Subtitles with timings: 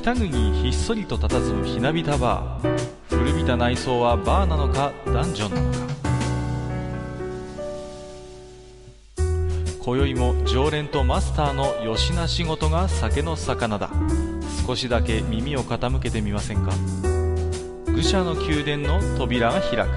[0.00, 0.30] 北国
[0.62, 2.78] ひっそりと佇むひなびたバー。
[3.10, 5.78] 古びた内装はバーなのかダンジョンなのか。
[9.78, 13.90] 今宵も常連とマスターのよしな仕事が酒の魚だ。
[14.66, 16.72] 少しだけ耳を傾けてみませんか。
[17.92, 19.90] 愚者の宮殿の扉が開く。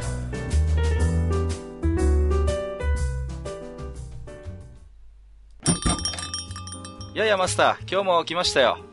[7.15, 8.92] ややマスター今日も来ましたよ。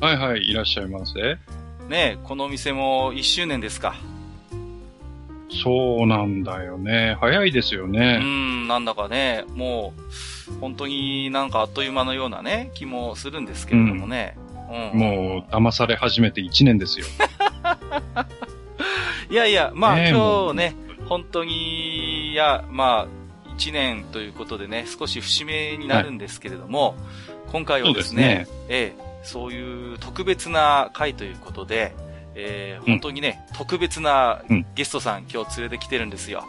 [0.00, 1.38] はいはい、いらっしゃいませ。
[1.88, 3.94] ねえこのお店も1周年ですか
[5.62, 7.16] そうなんだよね。
[7.20, 8.18] 早いですようね。
[8.18, 9.94] んなんだかねも
[10.50, 14.46] う本当になんかあっという間のようなね気もするんですけれどもね、うん
[14.98, 17.06] もう、騙され始めて1年ですよ。
[19.30, 20.74] いやいや、まあ、ねえ今日ね、
[21.08, 26.96] 本当に、いや、まあ、一年ということでね、少し節目になるんですけれども、
[27.52, 31.94] 今回はですね、ええ、そういう特別な回ということで、
[32.36, 36.44] えー、本当にね、特別なうんゲストさん、今日連れてきてるんですよ。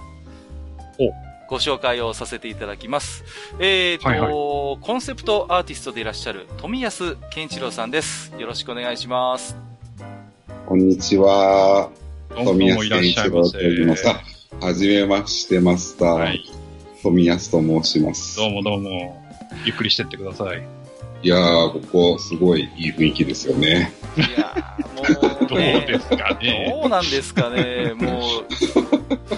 [1.00, 1.12] お
[1.50, 3.24] ご紹介をさせていただきます。
[3.60, 8.32] えーと、はいはいコンセプトアーティストでいらっしゃる富安健一郎さんです。
[8.38, 9.58] よろしくお願いします。
[10.68, 11.90] こんにちは。
[12.30, 13.50] どうもどう富安もいらっ健しゃいませ。
[13.50, 14.10] 一郎と言います。
[14.10, 14.22] あ
[14.66, 16.10] はじめまして、マスター。
[16.10, 16.44] はい。
[17.02, 18.38] 富安と申します。
[18.38, 19.24] どうもどうも。
[19.66, 20.77] ゆっくりしてってください。
[21.28, 21.82] いやー、こ
[22.14, 23.92] こ、すごいいい雰囲気ですよね。
[24.16, 25.02] いやー、も
[25.42, 26.74] う、どうね、ですかね。
[26.82, 28.22] どうなんですかね、も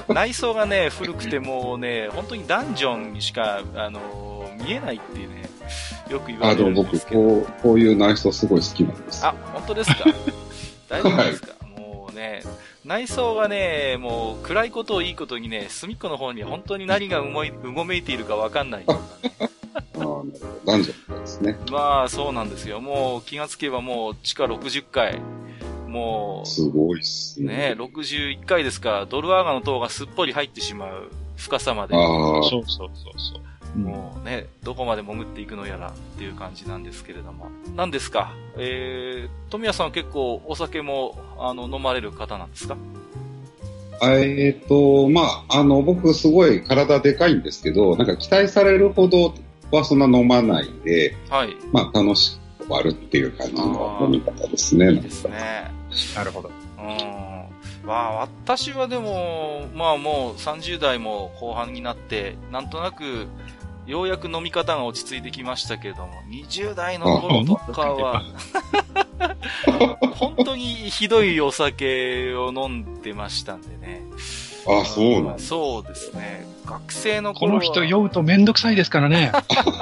[0.10, 5.50] う、内装がね、古くてもうね、本当にダンジョンにしか、あのー見えないっていうね、
[6.12, 7.22] よく言わあ、れるんでも僕、ですけど。
[7.22, 9.26] こう、こういう内装すごい好きなんです。
[9.26, 10.04] あ、本当ですか？
[10.90, 12.44] 大丈夫ですか、もうね、
[12.86, 18.92] 内装がね、もう暗いことをいいことにね、隅っこの方に本当に何がうごいうごめいているかわかんないよう
[19.26, 19.50] なね。
[19.94, 20.26] 男
[20.66, 20.94] 女で
[21.26, 21.58] すね。
[21.72, 22.80] まあ、そうなんですよ。
[22.82, 25.20] もう気がつけばもう地下60階。
[25.88, 27.76] もう、すごいっすね。
[27.76, 33.40] ね、61回ですから、ドルアーガの塔がすっぽり入ってしまう深さまで、あそうそうそうそ
[33.76, 33.80] う。
[33.80, 37.48] もうね、どこまで潜っていくのやらっていう感じなんですけれども。
[37.76, 38.34] 何ですか？
[38.58, 42.78] えー、富谷さんは結構お酒も、あの、飲まれる方なんですか？
[44.02, 44.12] あ。
[44.14, 49.34] えっ、と、まあ、あの、僕すごい体でかいんですけど、なんか期待されるほど
[49.78, 51.56] はそんな飲まないんで、はい。
[51.72, 54.92] まあ、楽しく終わるっていう感じの飲み方ですね。
[54.92, 55.72] いいですね。
[56.16, 56.50] なるほど。
[56.78, 57.30] うん。
[57.86, 63.28] まあ、私はでも、まあもう30代も後半になって、なんとなく、
[63.88, 68.24] ようやく飲み方が落ち着いてきましたけれども、20代の頃とかは、
[70.14, 74.04] 本当にひどいお酒を飲んでましたんでね。
[74.68, 76.46] あ、そうなんそうですね。
[76.66, 77.60] 学生の頃は。
[77.62, 79.32] この人酔うとめんどくさいですからね。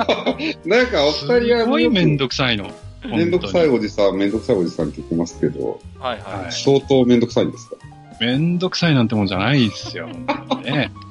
[0.66, 2.72] なんかおす二人はごいめんどどくさいの。
[3.06, 6.44] めんどくさい本おじさん、めんどくさいおじさんって言ってますけど、はいはい。
[6.44, 7.76] はい相当めんどくさいんですか？
[8.20, 10.08] めんどくさいなんてもんじゃないですよ。
[10.08, 10.92] ね。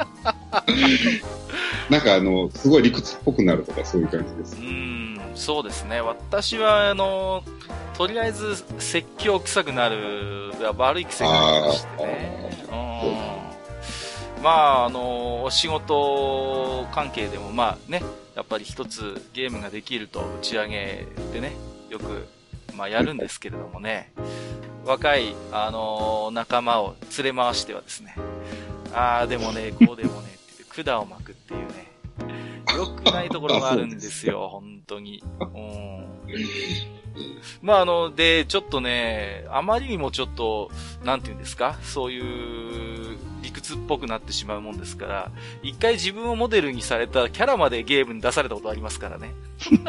[1.88, 4.58] なんかあの、すごい理屈っぽくなるとかそういう感じですう。
[4.60, 6.00] ーん、そうですね。
[6.00, 7.44] 私は、あの、
[7.96, 13.55] とりあえず、説教臭くなる、悪い癖がありましてね。
[14.46, 14.52] うん。
[14.52, 18.02] まあ、あの、お仕事関係でも、まあね、
[18.36, 21.52] やっぱり一つゲームができると打ち上げでね、
[21.90, 22.28] よく、
[22.76, 24.12] まあやるんですけれどもね、
[24.84, 28.14] 若い、あの仲間を連れ回してはですね、
[28.92, 31.90] ああ、でもね、こうでもね、って言って管を巻くっていうね、
[32.76, 35.22] 良くないところがあるんですよ、本当に。
[35.40, 36.06] うん。
[37.62, 40.70] まあ、あの、で、ちょっとね、あまりにもちょっと、
[41.04, 42.20] なんていうんですか、そうい
[43.14, 43.15] う
[43.74, 45.30] っぽくなってしまうもんですから、
[45.62, 49.34] 一回自分をモデルにされたキャラまでゲームに出されたことありますからね。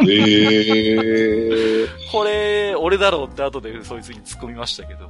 [0.01, 5.09] えー、これ、俺だろうって後でそいつに突っ込みましたけど。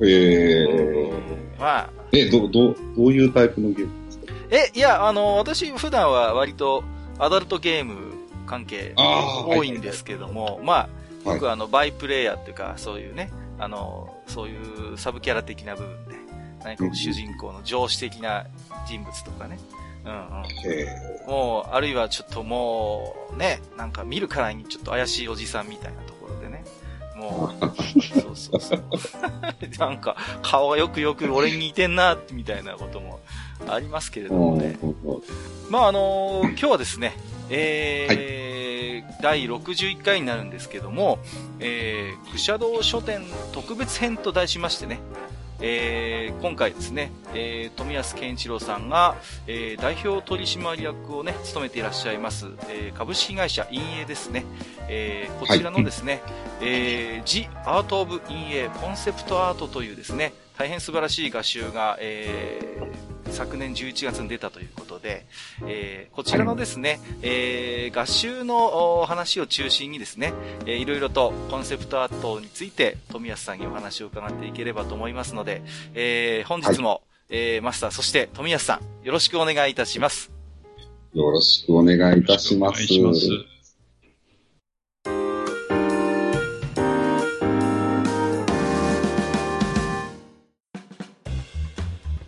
[0.00, 2.76] えー、まあ、え、ど、ど、ど
[3.06, 4.32] ういうタイプのゲームですか？
[4.50, 6.84] え、いや、あの、私普段は割と
[7.18, 8.14] アダルトゲーム
[8.46, 11.38] 関係多いんですけども、まあ、はい。
[11.38, 14.56] 僕はあの、バイプレイヤーっていうか、そういうね、あの、そうい
[14.94, 16.14] うサブキャラ的な部分で、
[16.64, 18.46] 何か主人公の上司的な
[18.86, 19.58] 人物とかね、
[20.04, 20.44] うんうん。
[20.66, 20.86] え
[21.26, 26.64] もう、あるいはちょっともう、ね、なんか見るからにちょっと怪しいおじさんみたいなところでね。
[27.14, 27.64] もう、
[28.02, 28.82] そうそうそう。
[29.78, 33.20] なんか、顔がよくよく俺に似てんな、みたいなことも
[33.68, 34.78] ありますけれー、どもね。
[34.82, 34.94] うん
[35.70, 37.16] まああのー今日はですね、
[37.48, 38.34] えー
[39.24, 41.18] 第61回になるんですけども、
[41.58, 43.22] えー、愚者道書店
[43.52, 45.00] 特別編と題しましてね、
[45.66, 49.16] えー、今回ですね、えー、富安健一郎さんが、
[49.46, 54.44] えー、代表取締役をね、務めていらっしゃいます、えー、株式会社陰影ですね、
[54.90, 56.20] えー、こちらのですね、
[56.60, 65.26] はい、えー、The Art of 陰影コンセプトアートというですね、大変素晴らしい画集が、えー、昨年11月に出たということで、
[65.66, 70.32] えー、こちらのですね、えー、合集の話を中心にですね、
[70.66, 75.62] えー、いろいろとコンセプトアートについて富安さんにお話を伺っていければと思いますので、
[75.94, 80.30] えー、本日も、はい、えー、マスター、そして富安さん、よろしくお願いいたします。
[81.14, 83.53] よろしくお願いいたします。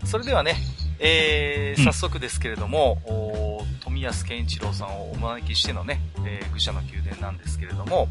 [0.07, 0.55] それではね、
[1.01, 2.99] えー、早速ですけれども、
[3.61, 8.09] うん、富安健一郎さんをお招きしてのね、えー、愚者の宮殿なんですけれども、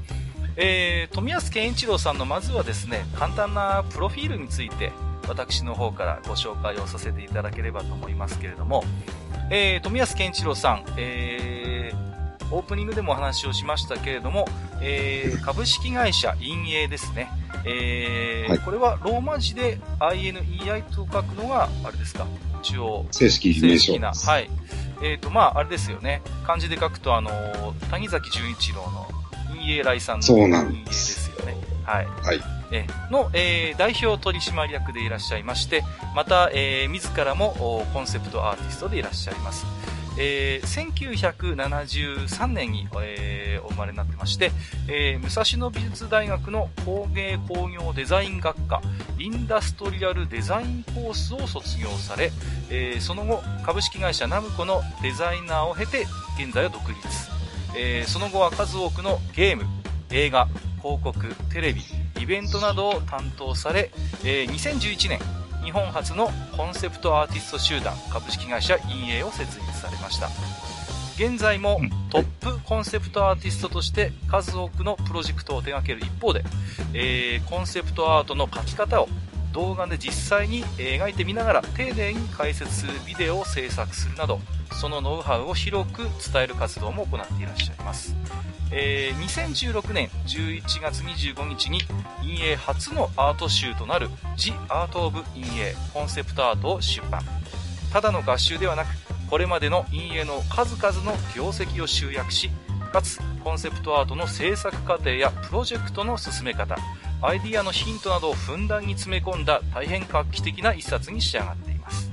[0.57, 4.91] えー、富安健一郎さんのまずはですね、簡単なプロフィールについて、
[5.27, 8.83] 私の方からご紹介をさせていただければと思いますけれども、
[9.49, 11.74] えー、富安健一郎さん、えー、
[12.55, 14.45] オープニングでもお話をしましたけれども、
[14.81, 17.29] えー、株式会社陰影ですね。
[17.65, 22.25] えー、はい、これはローマ字で INEI と書くのが、あれですか、
[22.61, 23.05] 一応。
[23.11, 23.99] 正式名称。
[23.99, 24.13] な。
[24.13, 24.49] はい。
[25.01, 26.21] えっ、ー、と、まあ、あれですよね。
[26.45, 27.29] 漢字で書くと、あの、
[27.91, 29.07] 谷崎潤一郎の
[29.49, 31.57] 陰影来さんの陰影ですよね。
[31.83, 32.05] はい。
[32.05, 32.39] はい。
[32.71, 35.83] えの、えー、代表取締役でいらっしゃいまして、
[36.15, 39.65] また、えー、自らもコンセプトアーティストでいらっしゃいます。
[40.17, 44.51] えー、1973年に、えー、お生まれになってまして、
[44.87, 48.81] えー、武蔵野美術大学の工芸工業デザイン学科
[49.19, 52.31] インダストリアルデザインコースを卒業され、
[52.69, 56.05] えー、その後株式会社ナムコのデザイナーを経て
[56.39, 56.99] 現在は独立、
[57.77, 59.63] えー、その後は数多くのゲーム
[60.11, 60.47] 映画
[60.81, 61.81] 広告テレビ
[62.21, 63.91] イベントなどを担当され、
[64.23, 65.19] えー、2011年
[65.65, 70.29] 日本初のコンセプトアーティスト集団株式会社陰影を設立されました。
[71.15, 71.81] 現在も
[72.11, 76.43] トップコンセプトアーティストとして数多くのプロジェクトを手掛ける一方で、
[76.93, 79.09] えー、コンセプトアートの描き方を
[79.55, 84.41] 動画で実際に描いてみながら丁寧に解説するビデオを制作するなど
[84.81, 88.15] そのノウハウを広く伝える活動も行っていらっしゃいます。
[88.71, 91.79] えー、2016年11月25日に
[92.19, 97.21] 陰影初のアート集となる The Art of 陰影コンセプトアートを出版。
[97.93, 98.87] ただの合集ではなく
[99.29, 102.49] これまでの陰影の数々の業績を集約し
[102.91, 106.77] かつコンセプトアートの制作過程やプロジェクトの進め方
[107.21, 112.11] アイディアのヒントなどをふんだんに詰め込んだ大変画期的な一冊に仕上がっています、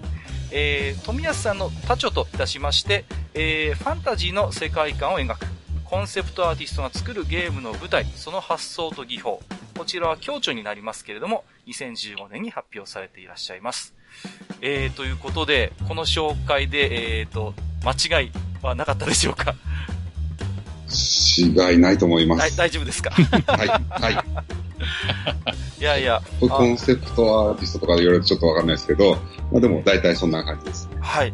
[0.50, 3.04] えー、富安さんの他著といたしまして、
[3.34, 5.46] えー、ファンタジーの世界観を描く
[5.84, 9.43] コンセプトアーティストが作るゲームの舞台、その発想と技法。
[9.76, 13.93] こちらは強著になりますけれども、2015年に発表されていらっしゃいます。
[14.62, 17.52] えー、ということで、この紹介で、えーと、
[17.84, 18.31] 間違い
[18.62, 19.54] はなかったでしょうか？
[21.37, 22.56] 違いないと思います。
[22.56, 23.10] 大丈夫ですか？
[23.49, 24.25] はい、はい。
[25.80, 26.22] いやいや。
[26.40, 29.16] コンセプトアーティストとか言われるとちょっとわかんないですけど、
[29.50, 30.88] まあでも大体そんな感じです。
[31.00, 31.32] はい。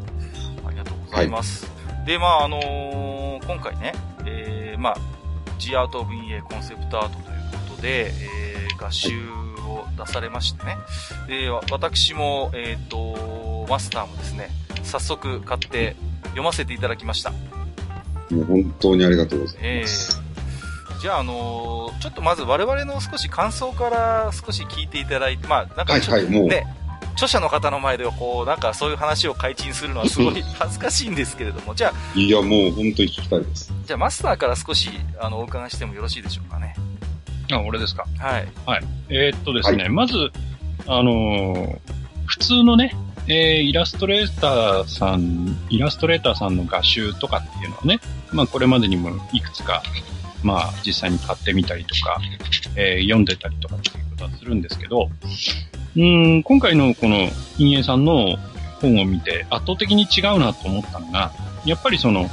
[0.66, 1.66] ありがとうございます。
[1.66, 3.93] はい、で、まああのー、今回ね、
[4.25, 4.96] えー、まあ、
[5.58, 9.10] G アートオブインエコンセプトアートということで、えー、合集
[9.66, 10.76] を出されましてね。
[11.26, 14.50] で、私も、えっ、ー、と、マスターもですね、
[14.82, 17.32] 早速買って読ませていただきました。
[18.31, 20.20] もう本当にありがとうございます。
[20.20, 20.28] えー、
[21.00, 26.67] じゃあ、あのー、ちょっとまず我々の少し感想から少し聞いていただいて、まあ、なんかちょっと、はいはい、もう、ね、
[27.12, 32.19] 著者の方の前ではこう、なんかそういう話を開陳するのはすごい恥ずかしいんですけれども、じゃあ。
[32.19, 33.72] いや、もう本当に聞きたいです。
[33.86, 34.90] じゃあマスターから少し、
[35.20, 36.74] あの、お伺いしてもよろしいでしょうかね。
[37.50, 38.05] あ、俺ですか？
[38.19, 38.48] はい。
[38.67, 38.84] はい。
[39.08, 40.31] えー、っとですね、はい、まず、
[40.86, 41.78] あのー、
[42.26, 42.94] 普通のね、
[43.26, 48.00] えー、イラストレーターさん、イラストレーターさんの画集とかっていうのはね、
[48.32, 49.82] まあこれまでにもいくつか、
[50.43, 52.21] まあ実際に買ってみたりとか、
[52.77, 55.11] えー、読んでたりとかっていうことはするんですけど、
[55.97, 58.37] うん、今回のこの陰影さんの
[58.81, 61.33] 本を見て圧倒的に違うなと思ったのが、
[61.65, 62.29] やっぱりその、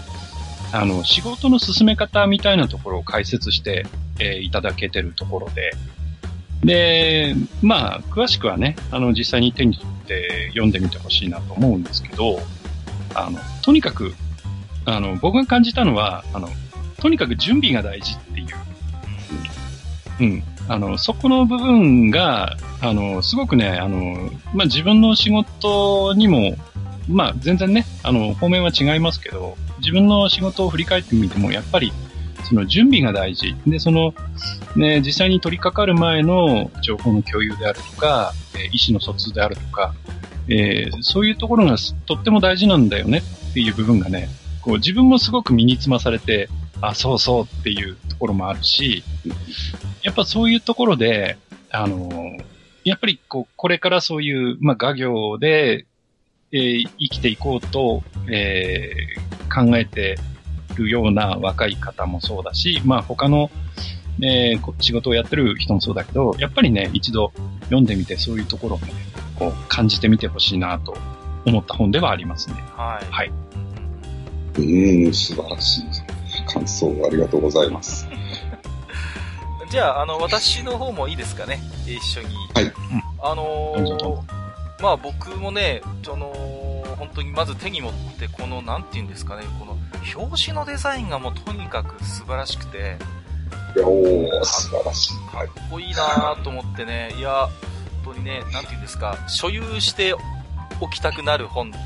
[0.71, 3.85] あの、仕事の進め方みたいなところを解説して、
[4.19, 5.71] えー、いただけてるところで、
[6.63, 12.39] で、まあ、詳しくはね、あの、実際に手に取って読んでみてほしいなと思うんですけど、
[13.13, 14.13] あの、とにかく、
[14.85, 16.49] あの、僕が感じたのは、あの、
[17.05, 18.47] とにかく準備が大事っていう。
[20.21, 20.43] うん。
[20.67, 26.55] あの、そこの部分が、あの、すごくね、あの、まあ、自分の仕事にも、
[27.07, 31.93] まあ、全然ね、あの、方面は違いますけど、自分の仕事を振り返ってみても、やっぱり、
[32.43, 33.55] その準備が大事。
[33.67, 34.15] で、その、
[34.75, 39.93] ね、実際に取り掛かる前の情報の共有であるとか、え意思の疎通であるとか、
[40.47, 41.75] えー、そういうところが
[42.07, 43.19] とっても大事なんだよね
[43.51, 44.27] っていう部分がね、
[44.63, 46.49] こう自分もすごく身につまされて、
[46.89, 49.03] あ、そうそうっていうところもあるし、
[50.03, 51.37] やっぱそういうところで、
[51.71, 52.37] あの
[52.83, 55.85] やっぱりこう、これからそういう、まあ、画業で、
[56.51, 60.17] えー、生きていこうと、えー、考えて
[60.75, 63.49] るような若い方もそうだし、まあ他の、
[64.21, 67.31] えー、仕事をやってる人もそうだけど、やっぱりね、一度
[67.63, 68.93] 読んでみてそういうところをね、
[69.37, 70.95] こう感じてみてほしいなと
[71.45, 72.55] 思った本ではありますね。
[72.75, 73.05] はい。
[73.11, 73.31] はい。
[74.57, 76.04] うん、素晴らしい
[76.45, 78.07] 感想ありがとうございます。
[79.69, 82.27] じゃあ、あの、私の方もいいですかね、一緒に。
[82.53, 82.71] はい。
[83.21, 84.21] あのー、
[84.81, 89.77] まあ僕もね、あのー、本当にまず手に持って、この、なんて言うんですかね、この、
[90.15, 92.97] 表紙のデザインがもうとにかく素晴らしくて、
[93.75, 95.13] いや、お素晴らしい。
[95.31, 97.49] かっこいいなと思ってね、いや、
[98.05, 100.15] 本当にね、なんて言うんですか、所有して
[100.79, 101.77] おきたくなる本って、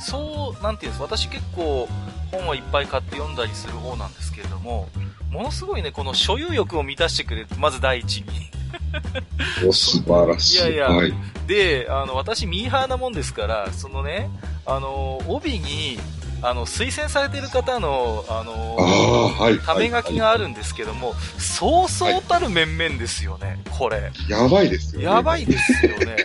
[0.00, 1.88] そう、なんて言うんです私結構
[2.32, 4.88] 本はいっぱい買って読んだりする方なんですけれども、
[5.30, 8.24] ものすごいね、この所有欲を満たしてくれる、まず第一に。
[9.66, 10.56] お、素晴らしい。
[10.56, 11.14] いやいや、はい、
[11.46, 14.28] で、あの、私ミーハーなもんですから、そのね、
[14.66, 15.98] あの、帯に、
[16.42, 24.10] あの、推薦されてる方の、あの、あはい、ため書きがあるんですけども、はい、そうそうたる面々ですよね、これ。
[24.28, 25.06] やばいですよね。
[25.06, 26.16] やばいですよね。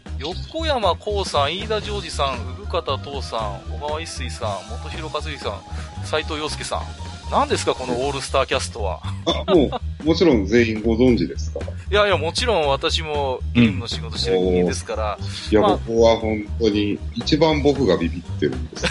[0.18, 2.38] 横山光さん、飯田ジョージさん、
[2.70, 6.82] 産方父さん、小川一水さん、元広和之さん、斎藤洋介さん。
[7.30, 9.00] 何ですか、このオールスターキャストは？
[9.26, 9.70] あ、も
[10.02, 11.60] う、もちろん全員ご存知ですか？
[11.90, 15.18] いやいや、もちろん私もゲームの仕事してる人間ですから。
[15.50, 18.86] いや、まあ、僕は本当に、一番僕がビビってるんです。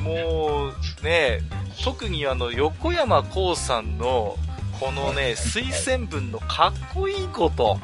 [0.00, 1.40] もう、ね、
[1.82, 4.36] 特にあの、横山光さんの、
[4.78, 7.80] このね、推薦文のかっこいいこと。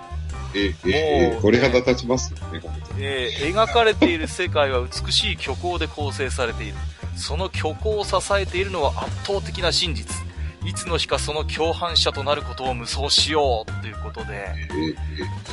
[0.55, 2.61] え、え、鳥肌立ちますよね、
[2.99, 6.75] えー、描かれている世界は美しい虚構で構成されている。
[7.17, 10.25] その虚構を支えているのは圧倒的な真実。
[10.65, 13.83] いつの日かその共犯者となることを無双しよう。
[13.83, 14.55] ということで、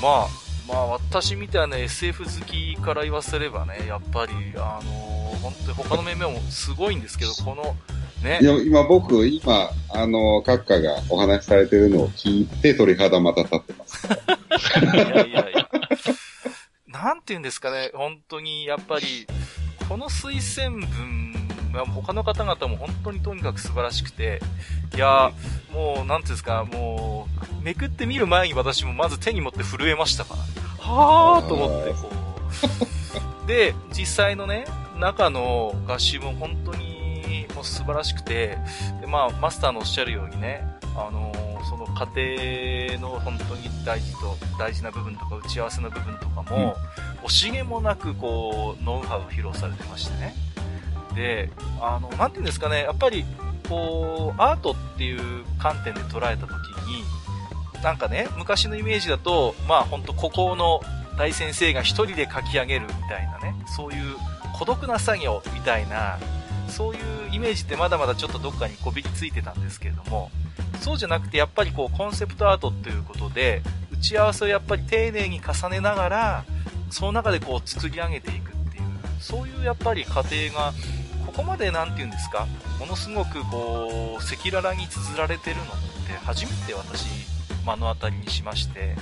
[0.02, 0.28] まあ、
[0.72, 7.76] まあ私みたいな SF 好きから言わせればね、やっぱり、あのー、本当に他の面々もすごいんですけど、 この、
[8.24, 8.40] ね。
[8.42, 14.08] いや、今僕、今、あの、閣下がお話しされてるのを聞いて鳥肌また立ってます。
[14.08, 15.68] いやいやいや。
[16.88, 19.28] なんて言うんですかね、本当に、やっぱり、
[19.90, 21.41] この推薦文
[21.80, 24.42] 他の方々も本当にとにかく素晴らしくて、
[24.96, 25.32] いや
[25.74, 27.28] もう、なんていうんですか、も
[27.62, 30.40] う、めくってみる前に私もまず手に持って震えましたから、
[30.94, 32.10] はぁーと思って、こ
[33.44, 33.48] う。
[33.48, 34.66] で、実際のね、
[35.00, 38.58] 中の合集も本当にもう素晴らしくて、
[39.00, 40.64] で、まあ、マスターのおっしゃるようにね、
[40.96, 41.86] あのー、その
[42.16, 46.76] 家庭の本当に大事と、大事な部分とか打ち合わせの部分とかも、
[47.22, 50.36] うん、惜しげもなくこう、ノウハウを披露されてましてね。
[51.16, 51.50] で、
[51.80, 53.26] あの、なていうんですかね、やっぱり、
[53.70, 56.50] こう、アートっていう観点で捉えたとき
[56.88, 57.04] に、
[57.84, 60.82] なんかね、昔のイメージだと、まあ本当孤高の
[61.18, 64.16] 大先生が一人で書き上げるみたいなね、そういう
[64.54, 66.20] 孤独な作業みたいな、
[66.68, 67.02] そういう
[67.34, 70.32] イメージってまだまだちょっとどっかにこびりついてたんですけれども、
[70.80, 76.46] そうじゃなくてやっぱりこうコンセプトアートっていうことで、打ち合わせをやっぱり丁寧に重ねながら、
[76.92, 78.84] その中でこう作り上げていくっていう、
[79.20, 80.74] そういうやっぱり過程が
[81.32, 82.48] ここまで何て言うんですか、
[82.80, 85.66] ものすごくこう、赤裸々に綴られてるのっ
[86.08, 87.06] て初めて私、
[87.66, 88.96] 目の当たりにしまして、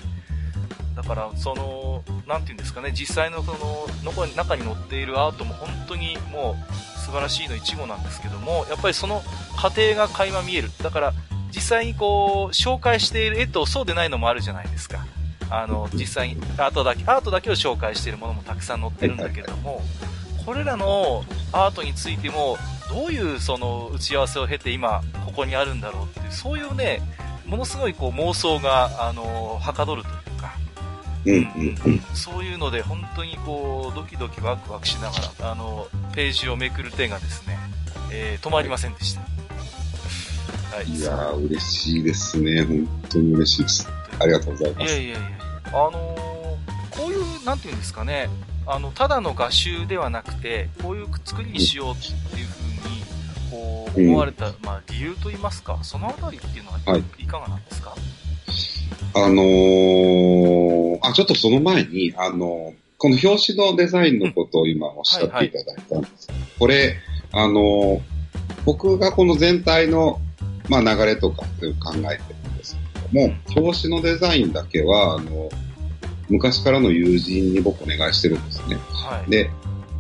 [0.96, 3.88] だから、その、何て言うんですかね、実際のその、
[4.36, 9.24] 中に載っているアートも本当にもう素晴らしいの一語なんですけども、やっぱりその
[9.56, 10.70] 過程が垣間見える。
[10.84, 11.14] だから、
[11.56, 15.06] 実際にこう、紹介している絵とそうでないのもあるじゃないですか。
[15.50, 19.82] あの、実際にアートだけ、アートだけを紹介しているものもたくさん載ってるんだけども、
[20.50, 22.58] これらのアートについても、
[22.90, 27.04] どういうその打ち合わせを経て今、ここにあるんだろうっていう、そういうね、
[27.46, 30.56] ものすごいこう妄想が、あの、はかどるというか、
[31.28, 31.34] うん
[31.86, 37.56] うんそういうので本当にこう、ドキドキワクワクしながら、あの、ページをめくる手がですね、
[38.12, 39.22] えー、止まりませんでした。
[39.22, 40.90] はい。
[40.90, 42.64] いやー、嬉しいですね。
[42.64, 43.88] 本当に嬉しいです。
[44.20, 44.94] ありがとうございます。
[44.94, 45.30] いやいやいや、
[45.68, 45.94] あのー、
[46.90, 48.28] こういう、なんていうんですかね、
[48.72, 52.10] あの、ただの画集ではなくて、こういう作りにしようって
[52.40, 53.02] いうふうに、
[53.50, 57.96] こう、思われた、うん、まあ、理由といいますか、そのあたりっていうのは、はい、いかがなんですか？
[59.16, 66.96] あのー、あ、ちょっとその前に、あのー、この表紙のデザインのことを今おっしゃっていただいたんです、うんはいはい、これ、
[67.32, 68.02] あのー、
[68.66, 70.22] 僕がこの全体の、
[70.68, 75.50] まあ、流れとかっていう考えてるんですけども、表紙のデザインだけは、あの、
[76.30, 78.78] 昔からの友人に僕お願いしてるんですね。
[78.90, 79.30] はい。
[79.30, 79.50] で、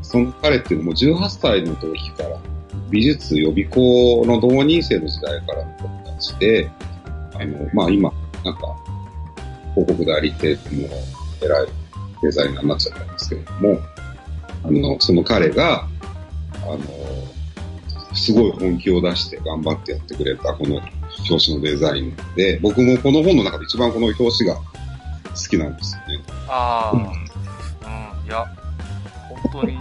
[0.01, 2.39] その彼っていうのも18歳の時から
[2.89, 6.69] 美術予備校の同人生の時代からの子たちで、
[7.33, 8.12] あの、まあ今、
[8.43, 8.75] なんか、
[9.75, 10.88] 広告代理店の
[11.41, 11.67] 偉い
[12.21, 13.79] デザイナーになっちゃったんですけれども、
[14.63, 15.88] あの、その彼が、
[16.63, 16.79] あの、
[18.15, 20.81] すごい本気を出して頑張ってやってくれたこの
[21.29, 24.63] 表紙のデザインで、僕もこの本の中で一番この表紙が好
[25.48, 26.24] きなんですよね。
[26.48, 28.46] ああ、うん、うん、いや、
[29.51, 29.77] 本当に、い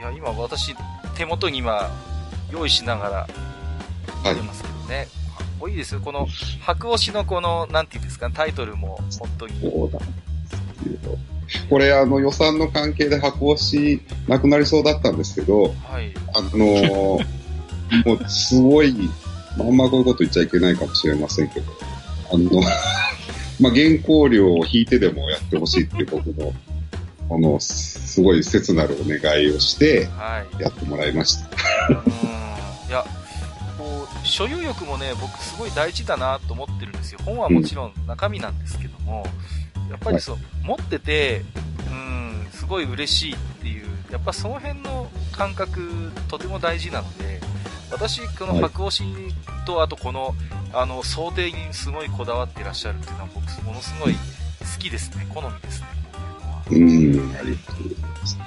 [0.00, 0.74] や、今私、
[1.16, 1.90] 手元に今、
[2.50, 3.28] 用意しながら、
[4.30, 4.96] 見てますけどね。
[4.96, 5.10] はい、か
[5.44, 6.00] っこいいですよ。
[6.00, 6.26] この、
[6.64, 9.60] 白押しのこの、なんていうんですか、タイトルも、本当に。
[9.60, 9.98] そうだ。
[11.68, 16.12] これ、あの、予算の関係で箱押しなくなりそうだったんですけど、はい。
[16.34, 17.20] あの
[18.04, 19.10] もう、すごい、
[19.56, 21.72] まんまこういうこと言っちゃいけないかもしれませんけど、
[22.32, 22.50] あの、
[23.64, 26.52] まあ、原稿料を引いてでもやってほしいっていう僕の、
[27.34, 30.06] あの、すごい切なるお願いをして、
[30.58, 31.48] やってもらいました。
[31.94, 32.02] は
[32.86, 33.06] い、いや、
[33.78, 37.20] こう、所有欲もね、僕すごい大事だなと思ってるんですよ。
[37.24, 39.26] 本はもちろん中身なんですけども、
[39.76, 41.42] うん、やっぱりそう、はい、持ってて、
[41.88, 47.33] うん、すごい嬉しいっていう、やっぱその辺の感覚、とても大事なので、
[47.90, 49.04] 私、この白押し
[49.66, 50.34] と、あとこの、
[50.72, 54.18] あの、想定にすごいこだわっていらっしゃるっていうのは、僕、ものすごい好
[54.78, 55.26] きですね。
[55.32, 55.86] 好みですね。
[56.70, 58.38] うん、ありがとうございます。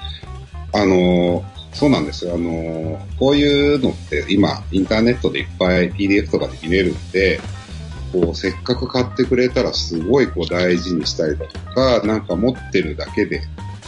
[0.74, 2.34] あの、そうなんですよ。
[2.36, 7.40] あの、こういうのって今、インターネットでいっぱい PDF とかで見れるんで、
[8.12, 13.42] こう、せっかく買ってくれたらすごいこう大事にしたりだとか、なんか持ってるだけで、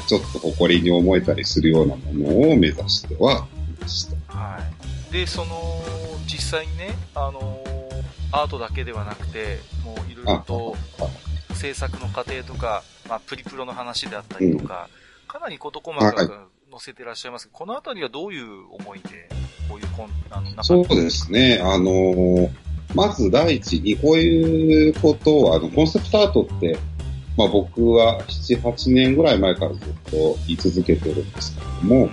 [0.08, 3.48] ちょっと誇りに思えたりするようなものを目指しては
[3.79, 4.38] いました。
[4.38, 4.78] はい。
[5.12, 5.82] で、その、
[6.25, 7.63] 実際にね、あの、
[8.32, 10.75] アートだけではなくて、もういろいろと
[11.56, 14.88] 制作の過程とか、まあ、プリプロの話であったりとか、
[15.24, 16.28] うん、かなり事細かく
[16.72, 19.30] 載せてらっしゃいますけど、このあたりはどういう思いで、
[19.68, 22.50] こういうコン、あの、そうですね、あのー、
[22.94, 26.77] まず第一に、こういうことを、あの、コンセプトアートって、
[27.36, 32.10] まあ僕は7、8年ぐらい前からずっと言い続けてるんですけども、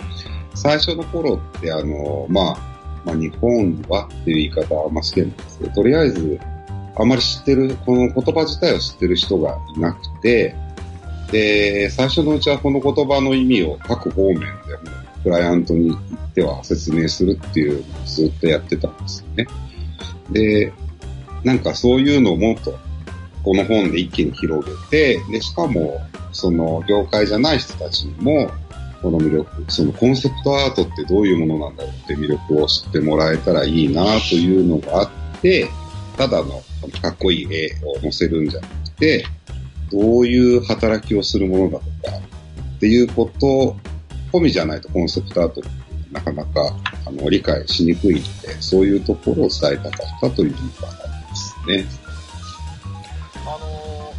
[0.55, 2.76] 最初の頃って、あの、まあ、
[3.07, 6.39] まあ、日本はっていう言い方はあんましてるんですけど、とりあえず、
[6.97, 10.55] あまり知ってる、この言葉自体を知ってる人がいなくて、
[11.31, 14.51] で、最初のうちはこの言葉の意味を各方面でも
[15.23, 19.47] クライアントに行っては説明するっていうのをずっとやってたんですよね。
[20.31, 20.73] で、
[21.45, 22.77] なんかそういうのをもっと
[23.47, 26.01] この本で一気に広げて、で、しかも、
[26.33, 28.51] その業界じゃない人たちにも、
[29.03, 35.69] この魅力、そのコンセプトアートってどういうものなんだろうって魅力を知ってもらえたらいいなというのがあって、
[36.17, 36.63] ただの
[37.03, 39.25] かっこいい絵を載せるんじゃなくて、
[39.91, 42.17] どういう働きをするものだとか、
[42.77, 43.77] っていうこと
[44.33, 45.71] 込みじゃないとコンセプトアートって
[46.13, 52.06] なかなかあの理解しにくいので、そういうところを伝えたかったというのがありますね。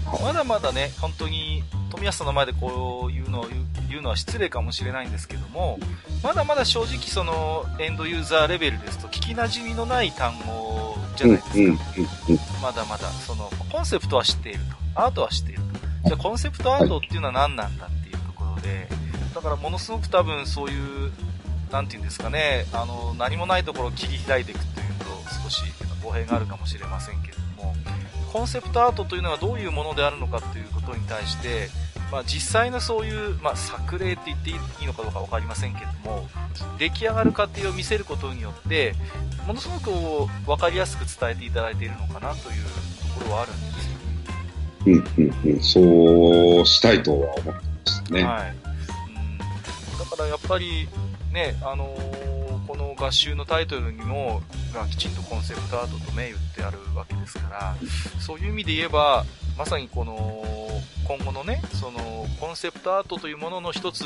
[0.08, 3.48] あのー、まだまだね、本当に富安さんの前でこういうのを
[3.90, 5.80] 言うのは失礼かもしれないんですけども、
[6.24, 12.60] まだまだ正直そのエンドユーザーレベルですと聞き馴染みのない単語じゃないですか。
[12.62, 14.60] まだまだ、そのコンセプトは知っている
[14.94, 15.02] と。
[15.02, 15.62] アートは知っている
[16.04, 16.10] と。
[16.10, 18.88] じゃあコンセプトアートっていうのは何なんだっていうところで、
[19.34, 21.12] だからものすごく多分そういう、
[21.72, 25.06] なんて言うんですかね、あの、何もないところを切り開いていくというと
[25.44, 25.64] 少し
[26.04, 27.47] 語弊があるかもしれませんけれども、
[28.32, 31.70] コンセプトアートというのはどういうものであるのかということに対して、
[32.12, 36.28] まあ、実際のそういう、まあ、作例って言っていいのかどうか分かりませんけれども、
[36.78, 38.94] 出来上がる過程を見せることによって、
[39.46, 39.92] ものすごく
[40.46, 43.98] 分かりやすく伝えていただいているのかなというところはあるんですよ。
[44.86, 48.24] うんうんうん、そうしたいとは思ってますね。
[48.24, 48.56] はい。
[48.56, 49.46] うん、だ
[50.06, 50.88] からやっぱり、
[51.34, 52.37] ね、あのー、
[52.68, 54.42] この合集のタイトルにも、
[54.74, 57.76] がきちんとコンセプトアートと銘打ってあるわけですから、
[58.20, 59.26] そういう意味で言えば、
[59.58, 60.44] まさにこの、
[61.06, 64.04] 今後のね、その、コンセプトアートというものの一つ、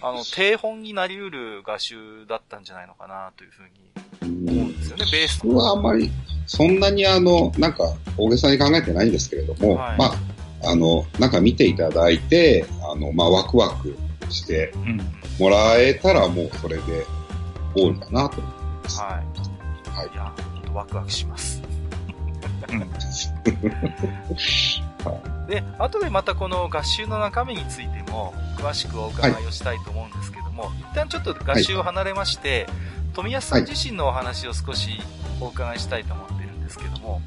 [0.00, 6.10] あの、定本になり得る画集だったんじゃないのかなというふうに思うんですよね、ベースはあんまり、
[6.46, 7.82] そんなにあの、なんか、
[8.16, 10.14] 大げさに考えてないんですけれども、はい、まあ、
[10.70, 13.96] あの、なんか見ていただいて、あの、まあ、ワクワク
[14.30, 14.72] して
[15.38, 16.82] もらえたらもうそれで
[17.74, 19.00] 多いかなと思います。
[19.00, 19.10] はい。
[19.90, 20.10] はい。
[20.12, 20.32] いや、
[20.72, 21.60] ワクワクします。
[25.48, 32.76] で、後でまたこの合集の中身についても、詳しくお伺いをしたいと思うんですけども、はい、一旦ちょっと合集を離れまして、はい、
[33.14, 35.02] 富安さん自身のお話を少し
[35.40, 37.20] お伺いしたいと思ってるんですけども、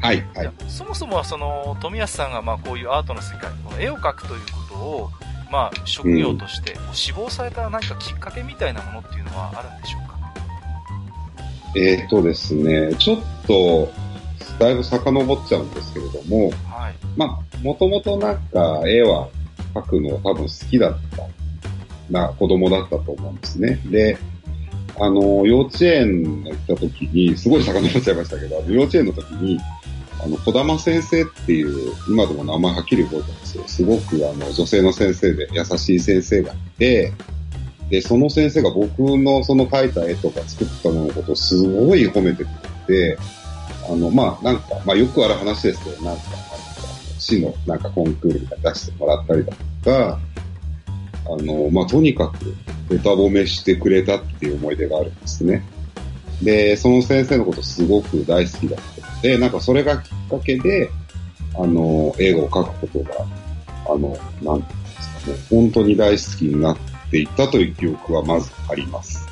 [0.00, 0.52] はい、はい。
[0.68, 5.10] そもそもはその、富安さんがまあこういうアートの世界、この絵を描くということを、
[5.52, 10.18] まあ職業として志望された何かきっかけみたいなものっていうのはあるんでしょうか？
[11.76, 13.90] えっ、ー、とですね、ちょっと、
[14.58, 16.94] だいぶ遡っちゃうんですけれども、はい。
[17.16, 19.28] まあ、もともとなんか絵は
[19.74, 21.26] 描くの多分好きだった
[22.10, 23.80] な子供だったと思うんですね。
[23.86, 24.18] で、
[24.98, 29.58] あの、幼稚園行った時に、すごい遡っちゃいましたけど、幼稚園の時に、
[30.24, 33.64] あの、小玉先生っていう、今でも名前はっきり覚えてますよ。
[33.66, 37.12] すごくあの、女性の先生で優しい先生がいて、
[37.90, 42.48] で、その先生が僕のその描いた絵とか作ったもののことをすごい褒めてく
[42.88, 43.18] れて、
[43.90, 46.22] あの、まあ、なんか、まあ、よくある話ですけど、なんか、
[47.18, 50.20] 市のなんかコンクールみたい出してもらったりだとか、
[51.26, 52.54] あの、まあ、とにかく、
[52.88, 55.62] べた褒めしてくれたっていう思い出があるんですね。
[56.42, 60.90] で、その先生のことすごく大好きだったので、なんかそれがきっかけで、
[61.54, 63.26] あの、映画を描くことが、
[63.86, 66.78] あの、なんていうんですかね、本当に大好きになっ
[67.10, 69.26] ていったという記憶はまずあります。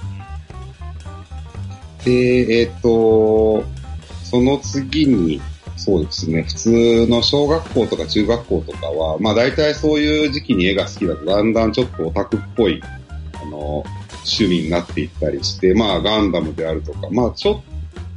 [2.05, 3.65] で、えっ、ー、と、
[4.25, 5.41] その次に、
[5.77, 6.43] そうですね。
[6.43, 12.83] 普通の小学校とか中学校とかは、まあ大体そういう時期に絵が好きだとだんだんちょっとオタクっぽい、
[14.31, 17.63] 趣味になっていったりして、まあガンダムであるとか、まあちょ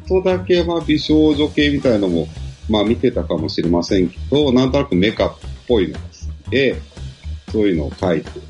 [0.05, 2.27] っとだけまあ美少女系みたいのも、
[2.69, 6.05] まあ見てたかもしれませんけど、なんとなくメカっぽいのが好
[6.49, 6.81] きで、
[7.51, 8.41] そういうのを描いてい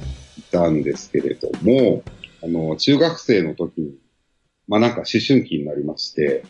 [0.52, 2.04] たんですけれども、
[2.44, 3.96] あの、中学生の時に、
[4.68, 6.44] まあなんか思春期になりまして、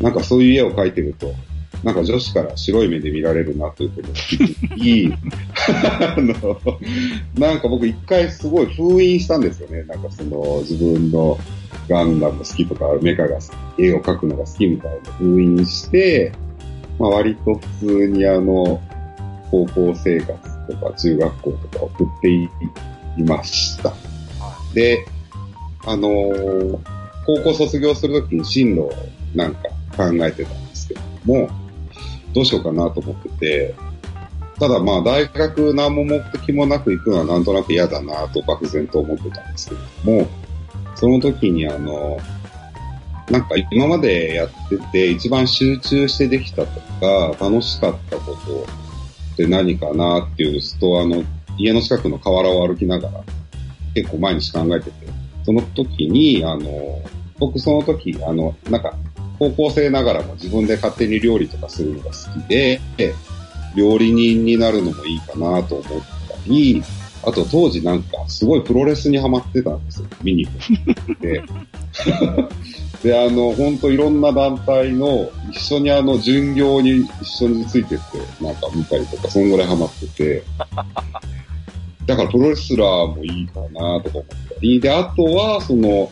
[0.00, 1.34] なんかそういう絵を描いてると、
[1.82, 5.14] なんか女子から白い目で見られるなということを聞き、
[5.68, 6.60] あの、
[7.36, 9.82] なんか僕一回すごい封印したんですよね。
[9.84, 11.38] なんかその自分の
[11.88, 13.38] ガンダム好きとかメカが
[13.78, 16.32] 絵を描くのが好きみたいな封印して、
[16.98, 18.80] まあ割と普通にあの、
[19.50, 22.48] 高校生活とか中学校とか送ってい
[23.24, 23.92] ました。
[24.72, 25.04] で、
[25.84, 26.78] あのー、
[27.26, 28.92] 高校卒業するときに進路を
[29.34, 29.62] なんか
[29.96, 31.61] 考えてたんですけども、
[32.32, 33.74] どうしようかなと思ってて、
[34.58, 40.28] ただまあ大学何も目的もなく行くのはなんとなく嫌だなと漠然と思ってたんですけども、
[40.94, 42.18] その時にあの、
[43.30, 48.66] なんか今までやってて一番集中してできたとか楽しかったこと
[49.34, 51.24] って何かなっていうと、あの、
[51.58, 53.24] 家の近くの河原を歩きながら
[53.94, 54.92] 結構毎日考えてて、
[55.44, 57.02] その時に、あの、
[57.38, 58.94] 僕その時、あの、なんか
[59.42, 62.80] 高校生ながらも自分で勝手に料理とかするのが好きで、
[63.74, 66.82] 料理人になるのもいいかなと思ったり、
[67.24, 70.06] あと当時なんかすごいプロレスにハマってたんですよ。
[70.22, 70.50] 見に行
[71.12, 71.42] って
[73.02, 80.44] で、あの、ほんといろんな団体の一緒にあの、巡業に一緒についてってなんか見たりとか、そんぐらいハマってて、
[82.06, 86.10] だからプロレスラーもいいかなとか思ったり、で、あとはその、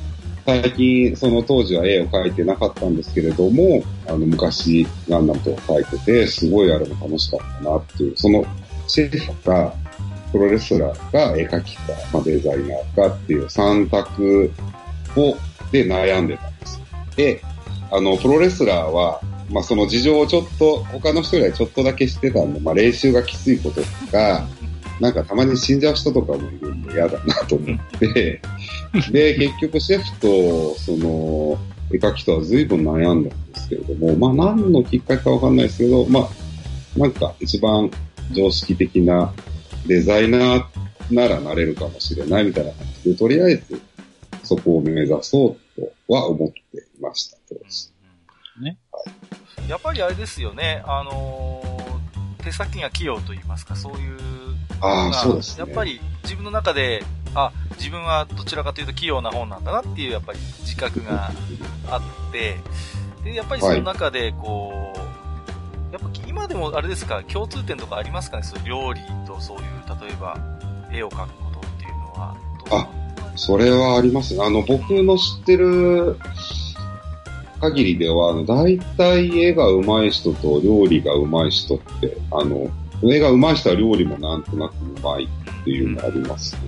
[0.50, 8.44] 最近、その当時は絵を描いてなかったんですけれども、あの、昔、ガンダムとか描いてて、すごいあれも楽しかったなっていう、その、
[8.88, 9.72] シェフか、
[10.32, 11.82] プロレスラーか、絵描きか、
[12.12, 14.50] まあ、デザイナーかっていう三択
[15.16, 15.36] を、
[15.70, 16.82] で悩んでたんです。
[17.14, 17.40] で、
[17.92, 24.48] あの、プロレスラーは、まあ、その事情をちょっと、他の人よりはちょっとだけ知ってたんで、まあ、練習がきついこととか、
[25.00, 28.42] なんかたまに死んじゃう人とかもいるんで嫌だなと思って、
[29.10, 31.58] で、結局シェフと、その、
[31.92, 37.90] 絵描きとは随分悩んだんですけれども、まあ何のきっかけかわかんないですけど、まあ、なんか一番
[38.32, 39.32] 常識的な
[39.86, 43.80] デザイナーならなれるかもしれないみたいな感じで、とりあえず
[44.44, 47.90] そこを目指そうとは思っていました、当時。
[48.62, 48.76] ね。
[48.92, 54.18] はい、やっぱりあれですよね、あのー、手先が器用と言いますか、そういう
[54.80, 55.64] ああ、そうですね。
[55.66, 57.02] やっぱり自分の中で、
[57.34, 61.30] あ、自分はどちらかというと器用な方なんだなっていう、やっぱり自覚が
[61.88, 62.56] あって、
[63.24, 65.04] で、やっぱりその中で、こう、は
[65.90, 69.64] い、やっぱ今でもあれですか、共通点とかありますかねそういう料理とそういう、
[70.06, 70.36] 例えば、
[70.92, 72.36] 絵を描くことっていうのは。
[72.70, 72.88] あ、
[73.36, 74.44] それはありますね。
[74.44, 76.18] あの、僕の知ってる
[77.60, 82.70] 限りでは、大体絵が上手い人と料理が上手い人って、あの、
[83.02, 86.60] 絵が上手い人は料理もなんとなく上手いっていうのがありますね。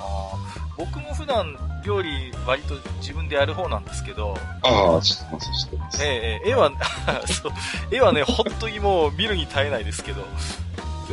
[0.00, 0.32] あ
[0.76, 4.36] 僕も普段料理割と自分でやる方なんですけど。
[4.62, 6.04] ああ、知ってます、知ってます。
[6.04, 6.72] ええー、絵は
[7.26, 7.52] そう、
[7.90, 10.24] 絵はね、本当にもう見るに耐えないですけど。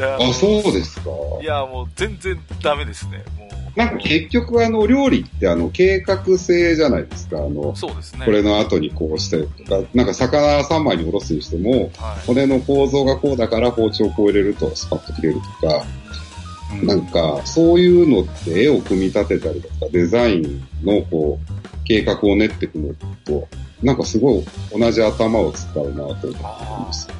[0.02, 1.10] あ、そうですか。
[1.41, 3.23] いや、もう全然ダメですね。
[3.38, 7.38] もなんか結局あの料理ってあの計画性じゃないですか。
[7.38, 8.26] あの、そうですね。
[8.26, 12.28] これの後にこうしたりとか、なんか魚3枚におろすにしても、はい。
[12.28, 15.86] 骨の構造がこうだから包丁をこう入れるとスパッと切れるとか、
[16.84, 22.94] なんかそういうのって絵を組み立てたりとかデザインのこう計画を練っていくの
[23.26, 23.48] と、
[23.82, 27.08] なんかすごい同じ頭を使うなと思ってます。
[27.08, 27.14] そ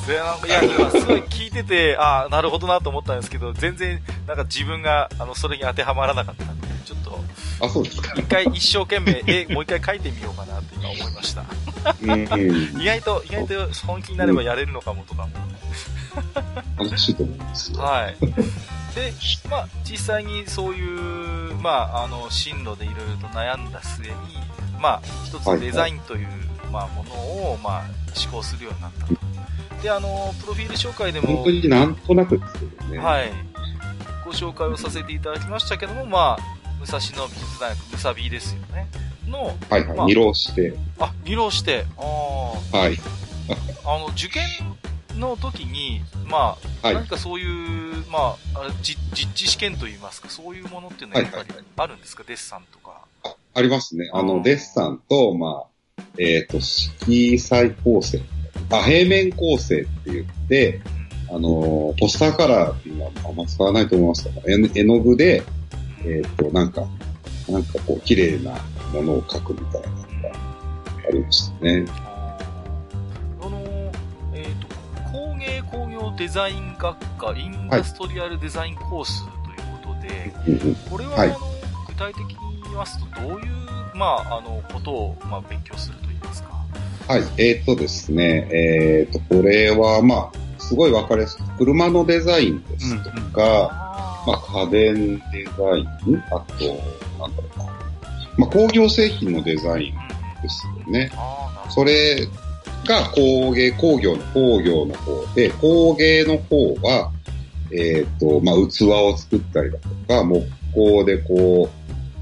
[0.00, 7.20] うんで、なんか、いや、今すごい聞いてて、ああ、なるほどなと思ったんですけど、全然、なんか自分が、あの、それに当てはまらなかったんで、ちょっと、
[7.60, 8.12] あ、そうですか。
[8.16, 11.44] 一回一生懸命、え、もう一回書いてみようかなって今思いました。
[12.02, 15.30] うんうん意外と、意外と本気になればやれるのかもとかも。
[16.78, 17.78] 楽しいと思いますよ。
[17.78, 18.16] はい。
[18.94, 19.12] で、
[19.48, 24.12] まあ、実際にそういう、まあ、あの、進路でいろいろと悩んだ末に、
[24.80, 26.28] まあ、一つデザインという、
[26.72, 27.84] まあ、ものを、まあ、
[28.18, 29.14] 思考するようになったと。
[29.82, 32.98] で、あの、プロフィール紹介でも本当、になんとなくですけどね。
[32.98, 33.32] はい。
[34.24, 38.88] ご紹介をさせていただきましたけども、まあ、武蔵野美術大学、武蔵美ですよね。
[39.26, 39.96] の、はいはい。
[39.96, 42.02] まあ二浪して、あ、二浪して、あ
[42.76, 42.98] はい。
[43.84, 44.44] あ、あの、受験
[45.18, 53.00] の時に、まあ、はい何かそういう、まあ、あれ実実地試験といいますか、そういうものっていうのはやっぱりあるんですか、デッサンとか。
[53.24, 54.10] あありますね。
[54.12, 55.69] あの、うんデッサンと、まあ、
[56.18, 58.20] えっ、と、色彩構成。
[58.70, 60.80] あ、平面構成って言って、
[61.28, 65.42] あの、ポスターカラーっていうのはあんま使わないと思いますから、絵絵の具で、
[66.04, 66.82] えっ、と、なんか、
[67.48, 68.52] なんかこう、綺麗な
[68.92, 70.06] ものを描くみたいなのが
[71.08, 71.84] ありましたね。
[73.40, 73.92] あの、
[74.34, 74.66] えっ、と、
[75.12, 81.36] 工芸工業デザイン学科インダストリアルデザインコースということで、うんうんこれは、はい
[81.86, 83.59] 具体的に言いますと、どういう、
[84.00, 86.48] まあ、あの、ことを、まあ、勉強するといいますか。
[87.06, 87.22] はい。
[87.36, 95.86] えっ、とですね、えっ、と、これは、まあ、すごいわかりやすく、車のデザインですとか、あまあ、家電デザイン、
[96.30, 96.64] あと、
[97.18, 97.64] なんだろうな。
[98.38, 101.12] まあ、工業製品のデザインうんですよね。
[101.68, 102.26] それ
[102.86, 107.12] が工芸、工業の工業の方で、工芸の方は、
[107.70, 111.79] えっ、と、まあ、器を作ったりだとか、木工でこう、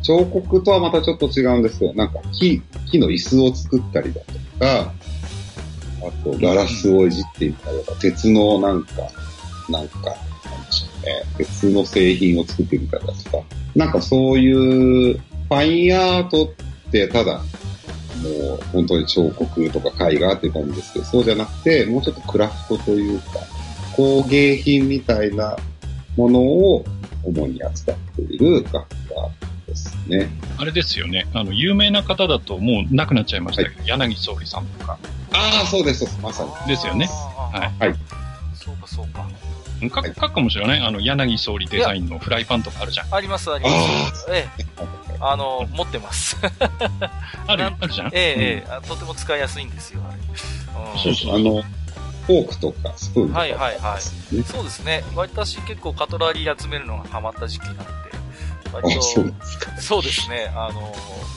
[0.08, 4.94] 彫刻とはまたちょっと違うんですけど、なんか木、木の椅子を作ったりだとか、
[6.00, 9.02] あとガラスをいじっていたりとか、鉄のなんか、
[9.68, 9.98] なんか、
[10.46, 13.44] なんでしょうね、鉄の製品を作ってみたりだとか、
[13.76, 23.40] なんかそういう、ファインアートってただ、もう本当に彫刻とか絵画っていう感じですけど、そうじゃなくて、もうちょっとクラフトというか、
[23.94, 25.54] 工芸品みたいな
[26.16, 26.82] ものを
[27.24, 28.88] 主に扱っている学科。
[29.68, 30.28] ですね。
[30.56, 31.26] あれですよね。
[31.34, 34.98] あの、有名な方だともう亡くなっちゃいましたけど、柳総理さんとか。
[35.32, 36.68] ああ、そうです、そうです、まさに。
[36.68, 37.94] ですよねはいはい。
[38.54, 39.28] そうか、そうか。
[39.90, 43.14] か書くかもしれないあの、柳総理デザインのフライパンとかあるじゃん。
[43.14, 43.70] あります、ありま
[44.14, 44.26] す。
[44.30, 44.66] ええ、
[45.20, 46.36] あの、持ってます。
[47.46, 50.18] あ るあるじゃんええ、ええあ、とても使いやすいんですよ、あれ。
[50.18, 51.62] うんそうそうあの、
[52.26, 53.98] フォークとかスプーンとか、はいはいは
[54.32, 55.04] いねそうですね。
[55.14, 58.17] 私結構カトラリー集めるのがハマった時期なんで、あ
[58.72, 59.34] 割、と、そう。
[59.80, 60.94] そうですね、あの、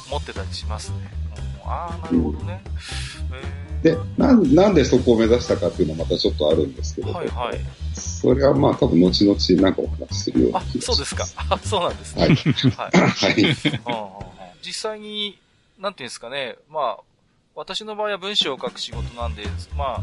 [0.10, 0.98] 持ってたりしますね。
[1.06, 1.22] うん
[1.63, 2.62] ああ、なるほどね。
[3.82, 7.60] で、なん、なんでそこを目指したかっていうのはまたちょっとあるんですけえど、ーはいはい。
[7.94, 11.26] それはまあ多分後々なんかお話しするようなあそうですか。
[11.50, 12.22] あ、 そうなんですね。
[12.22, 12.36] はい。
[12.36, 13.56] はい。
[14.63, 15.39] 実際に、
[15.80, 17.04] なんていうんですかね、まあ、
[17.56, 19.44] 私の場合は文章を書く仕事なんで、
[19.76, 20.02] まあ、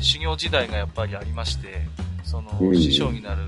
[0.00, 1.82] 修行時代がやっぱりありまして、
[2.24, 3.42] その、うん師匠になる、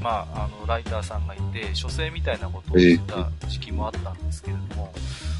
[0.00, 4.92] まあ、あの、ライターさんがいて、書生みたいなことをしてた時期もあったんですけれども、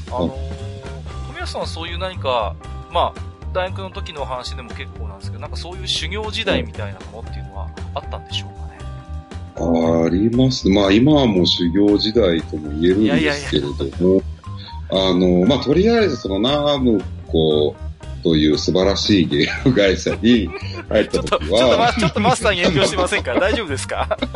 [0.09, 2.57] あのー、富安さんはそういう何か、
[2.91, 3.21] まあ、
[3.53, 10.05] 大学の時のお話でも結構なんですけど、なんかそういう修行時代みたいなものっていうのはあったんでしょうかね？
[10.05, 10.69] あります。
[10.69, 13.69] まあ今はもう修行時代とも言えるんですけれど
[14.07, 14.23] も、
[14.91, 17.75] あの、まあとりあえずそのナムコ
[18.29, 20.49] という素晴らしいゲーム会社に
[20.91, 23.33] 入ったちょっと、ち時ょっと、ちょっとマスターに遠慮してませんか？
[23.33, 24.19] ら 大丈夫ですか？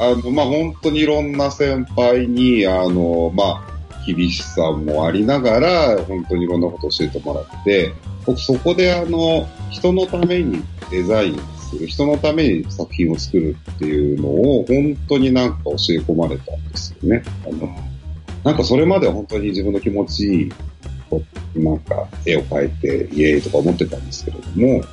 [0.00, 7.92] あの、まあ本当にいろんな先輩に、あの、まあ、厳しさもありながら、本当にいろんなことを教えてもらって、
[8.24, 17.22] 僕そこであの、人のためにデザインする、人のために作品を作るっていうのを、本当になんか教え込まれたんですよね。
[17.46, 17.68] あの
[18.44, 20.52] なんかそれまでは本当に自分の気持ちいい、
[21.54, 24.84] なんか絵を描いて、イエーイとか思ってたんですけれども、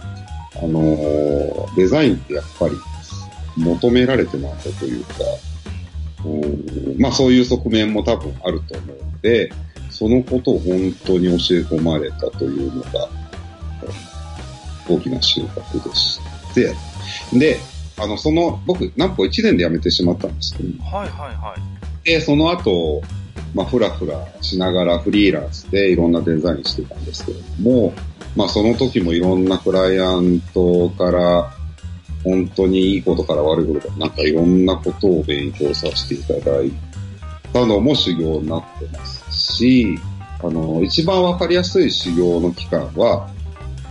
[0.56, 2.76] あのーデザインってやっぱり
[3.58, 5.14] 求められてなんだというか、
[6.26, 9.52] うんまあそういう側面も多分あると思うので、
[9.90, 14.14] そのことを本当に教え込まれたというのが、うん
[14.88, 16.20] 大きな収穫でし
[16.54, 16.76] て、
[17.38, 17.58] で、
[17.98, 21.56] あの、その、僕、南歩1年で辞めてしまったんですけど、はいはいは
[22.04, 22.06] い。
[22.06, 23.02] で、その後、
[23.54, 27.94] まあ、ふらふらしながらフリーランスでいろんなデザインしてたんですけれども、
[28.36, 31.52] まあ、その時もいろんなクライアントから、
[32.24, 36.72] 本当にいいことから悪いことから、なんかいろんなことを勉強させていただい
[37.52, 39.98] たのも修行になってますし、
[40.42, 43.30] あの、一番わかりやすい修行の期間は、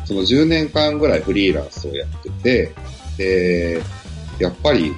[0.05, 2.75] その10年間ぐらいフリーランスをやってて、
[3.17, 3.83] で、
[4.39, 4.93] やっぱり、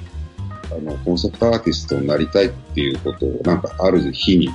[0.75, 4.49] あの、コンセプトアーティストになりたいっていうことを、なんかある日に、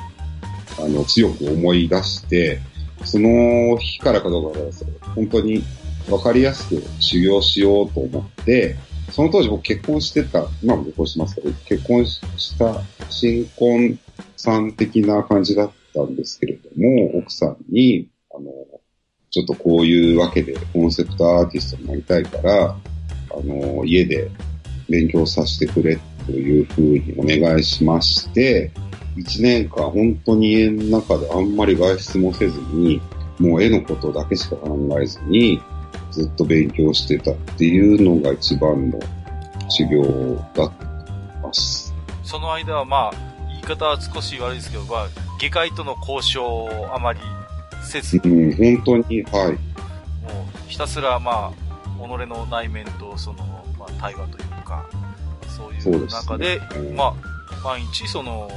[0.79, 2.61] あの、強く思い出して、
[3.05, 5.65] その日からかどうかわからないですけど、本当に
[6.11, 8.77] わかりやすく修行しようと思って、
[9.11, 13.99] その当時僕結婚してた、今も結婚しますけど、結婚した新婚
[14.37, 18.51] さん的な感じだったんですけれども、奥さんに、あの、
[19.31, 22.77] ちょっとこういうわけでコンセプトアーティストになりたいから、
[23.33, 24.31] あの、家で
[24.89, 25.99] 勉強させてくれっ
[26.31, 28.71] というふうにお願いしまして、
[29.17, 33.01] 一年間本当に家の中であんまり外出もせずに、
[33.39, 35.61] もう絵のことだけしか考えずに、
[36.13, 38.99] ずっと勉強してたっていうのが一番の
[39.69, 40.91] 修行だった
[41.51, 41.95] ます。
[42.23, 43.13] その間はまあ、
[43.49, 47.21] 言い方は少し悪いですけど、まあ、下界との交渉をあまり
[47.83, 49.53] せず、うん、本当に、はい。
[49.53, 51.53] もうひたすらまあ、
[51.99, 54.87] 己の内面とその、まあ、対話というか、
[55.79, 56.07] そうそいう。
[56.09, 57.15] 中で、うんまあ、
[57.65, 58.51] 毎日その、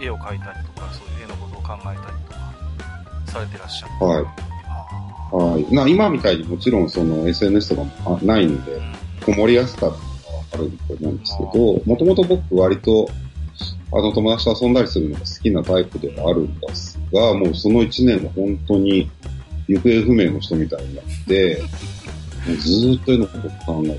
[0.00, 2.54] 絵を描いたりとか、そういう絵のことを考えたりとか、
[3.26, 4.06] されてらっしゃる。
[4.06, 4.24] はい。
[5.32, 5.74] あはい。
[5.74, 8.80] な今みたいにもちろんその SNS とかもあないんで
[9.24, 13.08] こもりやすかったのはあると思うんですけど、もともと僕割と、
[13.92, 19.10] あの友達と遊んだりするのが好きなタイプではあるんですが、もうその1年は本当に
[19.68, 21.62] 行方不明の人みたいになって、
[22.46, 23.98] もうずーっと絵のこと考えて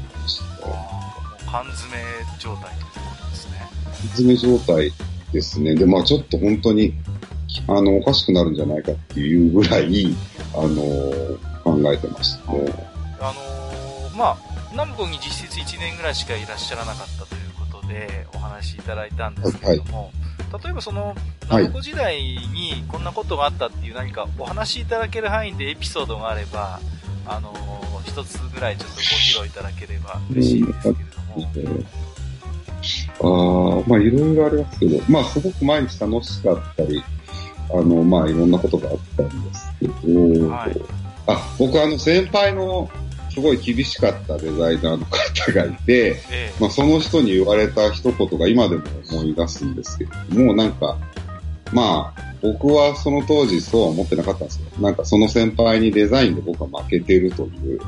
[1.56, 1.98] 缶詰
[2.38, 3.70] 状態ということですね。
[4.10, 4.92] 詰め状態
[5.32, 5.76] ですね。
[5.76, 6.94] で、まあちょっと本当に、
[7.70, 10.14] あの、おかしくなるんじゃないかっていうぐらい、
[10.54, 10.84] あの
[11.64, 12.60] 考えてましたね。
[13.22, 14.38] あのーまあ、
[14.72, 20.12] 南北に実質1年ぐらいしかいらっしゃらなかったということで、お話しいただいたんですけれども、
[20.62, 21.16] 例えばその、はい
[21.48, 26.80] 南北時代にこんなことがあったっていう何かお話しいただける範囲でエピソードがあれば、
[27.28, 27.76] あのー
[28.16, 31.05] 一つぐらいちょっとご披露いただければ嬉しいんですけ。
[33.22, 37.04] ああ、まあいろいろありますけど、まあすごく毎日楽しかったり、
[37.72, 40.82] あの、まあいろんなことがあったんですけど、はい。
[41.28, 42.90] あ、僕あの先輩の
[43.32, 50.98] すごい厳しかったデザイナーの方がいて、えまあその人に言われた一言が今でも思い出すんですけども、なんか、
[51.74, 57.80] まあ、僕はその当時そうは思ってなかったんですけど、なんかその先輩にデザインで僕は負けてるという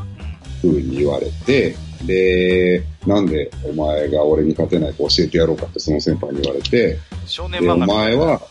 [0.61, 8.41] 風に言われて、で、なんでお前が俺に勝てないか教えてやろうかってその先輩に言われて、え少年で、お漫画みたいな前は、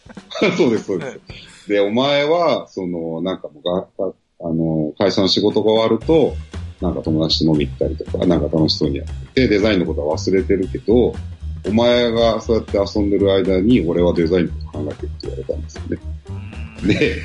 [0.56, 1.68] そうです、そうです。
[1.68, 6.34] で、お前は、その、なんかもうが、あの、会社の仕事が終わると、
[6.80, 11.14] なんか友達と飲み行ったりとか、なんか楽しそうにやってて、デザインのことは忘れてるけど、
[11.66, 15.98] お前がそうやって遊んでる間に、俺はデザインのこと考えてるって言われたんですよね。
[16.28, 17.22] うんで、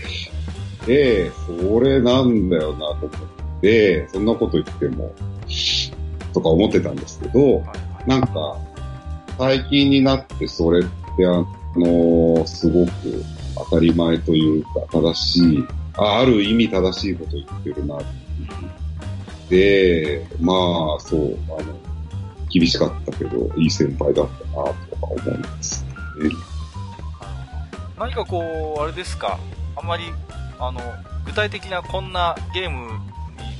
[0.85, 5.13] で、それなんだよなと思って、そんなこと言っても、
[6.33, 7.63] とか思ってたんですけど、
[8.07, 8.57] なんか、
[9.37, 12.91] 最近になってそれって、あの、すごく
[13.69, 15.67] 当たり前というか、正しい、
[15.97, 18.71] あある意味正しいこと言ってるなっていう。
[19.49, 21.73] で、まあ、そう、あの、
[22.49, 26.29] 厳しかったけど、いい先輩だったな、とか思います、ね。
[27.97, 29.39] 何かこう、あれですか、
[29.75, 30.03] あんまり、
[30.59, 30.79] あの、
[31.25, 33.10] 具体的なこんなゲームに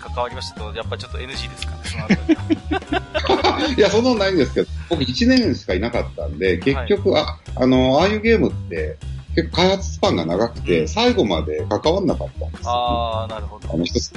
[0.02, 1.72] 関わりましたと、やっぱりちょっと NG ですか？
[1.74, 3.74] ね、そのあたりは。
[3.78, 8.98] いや、そんなのないんですけど、僕1年しかいなかったんで、結局、あ、あの、ああいうゲームって、
[9.36, 12.64] 結構開発スパンが長くて、うん最後まで関わんなかったんですよ、ね。
[12.66, 13.74] あー、なるほど。
[13.74, 14.14] あの一つ。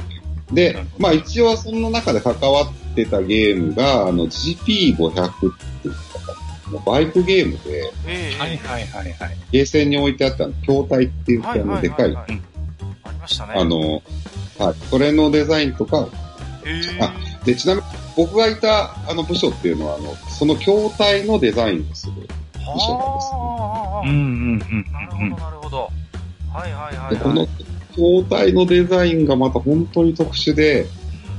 [0.52, 5.46] で、まあ一応その中で関わってたゲームが、あの GP500 って
[5.88, 9.36] いうか、バイクゲームで、ええはいはいはいはい。
[9.52, 12.42] ゲーセンに置いてあったあの筐体っていう、はいあのでかい、はいはいあり
[13.24, 13.54] ましたね。
[13.56, 14.02] あの、
[14.58, 16.08] はい、それのデザインとか、
[17.00, 17.12] あ
[17.44, 17.86] で、ちなみに
[18.16, 22.12] 僕がいたあの部署っていうのは、あの、その筐体のデザインをする。
[22.60, 24.18] はあうんうんう
[24.74, 25.30] んなるほど、うん。
[25.30, 25.90] なるほど。
[26.52, 27.24] はいはいはい、で、はい。
[27.24, 27.46] この
[27.92, 30.86] 筐体のデザインがまた本当に特殊で、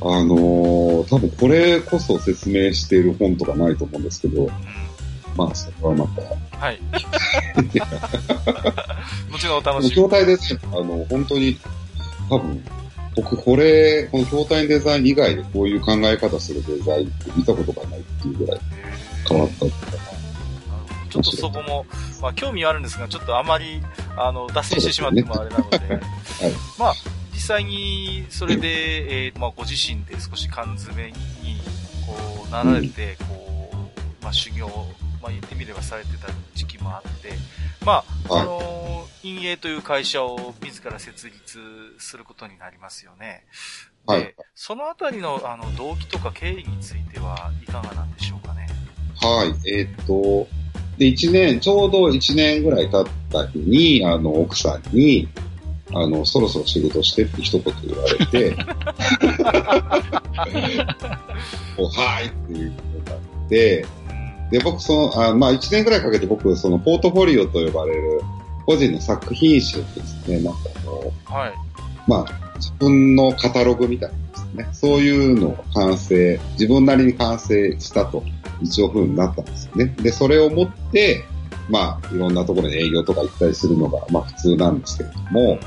[0.01, 0.75] あのー
[1.07, 4.49] 多分これこそ説明している本とかないと思うんですけど、うん
[5.35, 6.21] まあ、それはまた。
[6.57, 6.79] はい。
[9.29, 9.95] もちろんお楽しみ。
[9.95, 10.59] 状態ですね。
[10.71, 11.57] あの、本当に、
[12.29, 12.63] 多分、
[13.15, 18.59] 僕、これ、この筐体デザイン以外でこういう考え方するデザインって見たことがないっていうぐらい
[19.27, 19.69] 変わったっ
[21.09, 21.85] ちょっとそこも、
[22.21, 23.81] まあ、興味はあるんですが、ちょっとあまり、
[24.17, 25.99] あの、脱線してしまってもあれなので、 はい、
[26.77, 26.93] まあ、
[27.33, 31.13] 実際に、それで、えー、まあ、ご自身で少し缶詰に、
[32.05, 34.67] こう、なられて、こう、まあ、修行、
[35.25, 37.33] まあ、言ってみればされてた時期もあって、
[37.83, 41.59] まあ、はい、あの、陰影という会社を自ら設立
[41.97, 43.43] することになりますよね。
[44.05, 44.35] はい。
[44.53, 48.67] そのあたりの、あの、動機とか経緯についてはいかがなんでしょうかね？
[49.19, 49.55] はい。
[49.67, 50.47] えー、っと、
[50.99, 55.27] で、一年、ちょうど一年ぐらい経った日に、あの、奥さんに、
[55.91, 58.55] あの、そろそろ仕事してって一言言われて、
[61.79, 63.85] おはいっていうことがあって、
[64.51, 68.21] で、僕、その、あまあ、一年ぐらいかけて僕、その、ポートフォリオと呼ばれる、
[68.65, 71.53] 個人の作品集ですね、なんかあの、はい。
[72.07, 78.23] まあ、自分のカタログみたいなですね、そういうのを完成、自分なりに完成したと
[78.61, 79.95] 一応風になったんですよね。
[80.01, 81.25] で、それを持って、
[81.69, 85.59] まあ、いろんなところに営業とか行ったりするのが、まあ普通なんですけれども、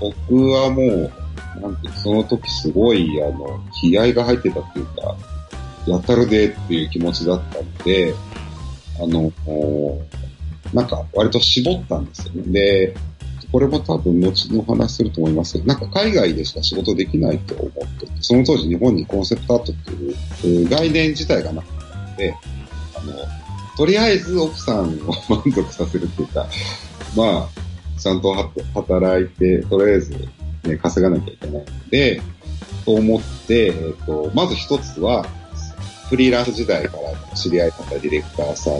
[0.00, 1.12] 僕はもう、
[1.60, 5.16] なんて、その時すごい、あの、気合が入ってたっていうか、
[5.88, 8.14] やたるでっていう気持ちだったので、
[9.00, 9.32] あの、
[10.74, 12.42] なんか割と絞ったんですよね。
[12.52, 12.94] で、
[13.50, 19.76] これも多分後の話すると思いますけど、なんか海外でしか仕事できないと思ってて、その当時日本にコンセプトアートっ
[20.40, 22.34] ていう概念自体がなかったので、
[22.94, 23.12] あの、
[23.76, 26.46] とりあえず奥さんを満足させるっていうか、
[27.16, 28.34] まあ、ちゃんと
[28.74, 30.12] 働いて、とりあえず、
[30.64, 32.20] ね、稼がなきゃいけないので、
[32.84, 35.26] と思って、えっ、と、まず一つは、
[36.08, 38.74] フリーランス時代から知り合いだったディレクターさん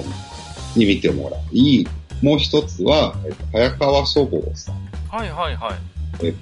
[0.79, 1.87] に見てもらい、
[2.23, 4.75] もう一つは、えっ、ー、と、早川書房さん。
[5.09, 5.73] はいはいは
[6.23, 6.27] い。
[6.27, 6.35] え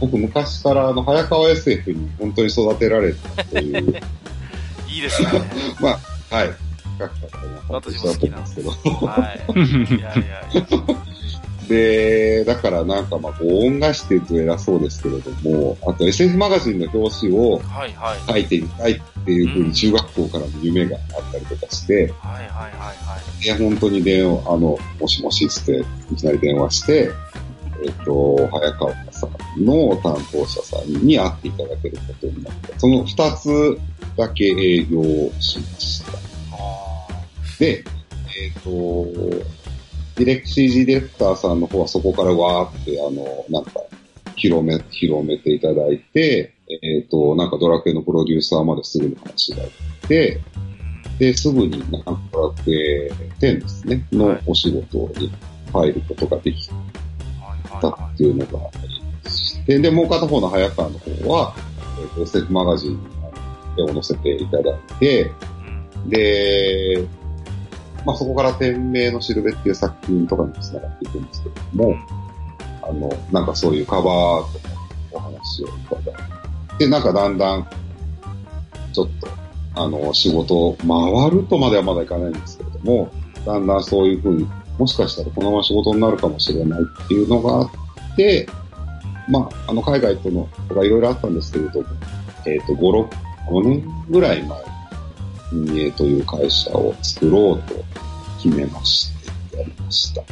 [0.00, 4.02] 僕昔からあの、早川 SF に本当に育てられたという。
[4.88, 5.28] いいですね。
[5.80, 5.90] ま
[6.30, 6.50] あ、はい。
[6.96, 7.42] 深かったな。
[7.68, 8.70] 私も好きなんですけど。
[8.70, 9.52] はい。
[9.58, 10.62] いやいやいや。
[11.72, 17.62] で、だからなんかまあ、恩返しって言うと偉そうですけれども、あと SF マガジンの表紙を
[18.28, 22.92] 書いてみたいっていうふうに中学校からの夢があったりとかして、はいはいはいは
[23.40, 23.42] い。
[23.42, 27.10] で、本当に電話、あの、もしもしつって、いきなり電話して、
[27.84, 33.78] えっと、早川さんの担当者さんに会っていただけることになって、その二つ
[34.18, 35.02] だけ営業
[35.40, 36.12] しました。
[37.58, 37.82] で、
[38.36, 39.61] えっ、ー、と、
[40.16, 43.80] ディレク CG ディレクターさんの方はそこからわーって、あの、なんか、
[44.36, 50.40] 広め、広めていただいて、えっ、ー、と、なんかドラクエのプロデューサーまですぐに話があって、
[51.18, 55.32] で、すぐになんかドラクエ10ですね、のお仕事に
[55.72, 56.68] 入ることができ
[57.80, 58.70] たっていうのがあ
[59.24, 61.54] りして、で、もう片方の早川の方は、
[62.00, 62.98] えっ、ー、と、SF マガジン
[63.76, 65.30] で載せていただいて、
[66.06, 67.04] で、
[68.04, 71.96] まあそこから天命のしるべっていう作品とかに繋がっていくんですけれども、
[72.82, 74.68] あの、なんかそういうカバーとか
[75.12, 76.04] お話をいただい
[76.78, 77.66] て、で、なんかだんだん、
[78.92, 79.28] ちょっと、
[79.74, 83.12] あの、仕事、回るとまではまだいかないんですけれども、
[83.46, 84.46] だんだんそういうふうに、
[84.78, 88.48] もしかしたらこのまま仕事になるかもしれないっていうのがあって、
[89.28, 91.86] まあ、あの、海外との、とかいろいろあったんですけれども、
[92.46, 93.08] えっ、ー、と、5、6、
[93.48, 94.71] 5年ぐらい前
[95.52, 97.84] 運営という会社を作ろうと
[98.42, 99.10] 決めまし
[99.50, 100.22] て、やりました。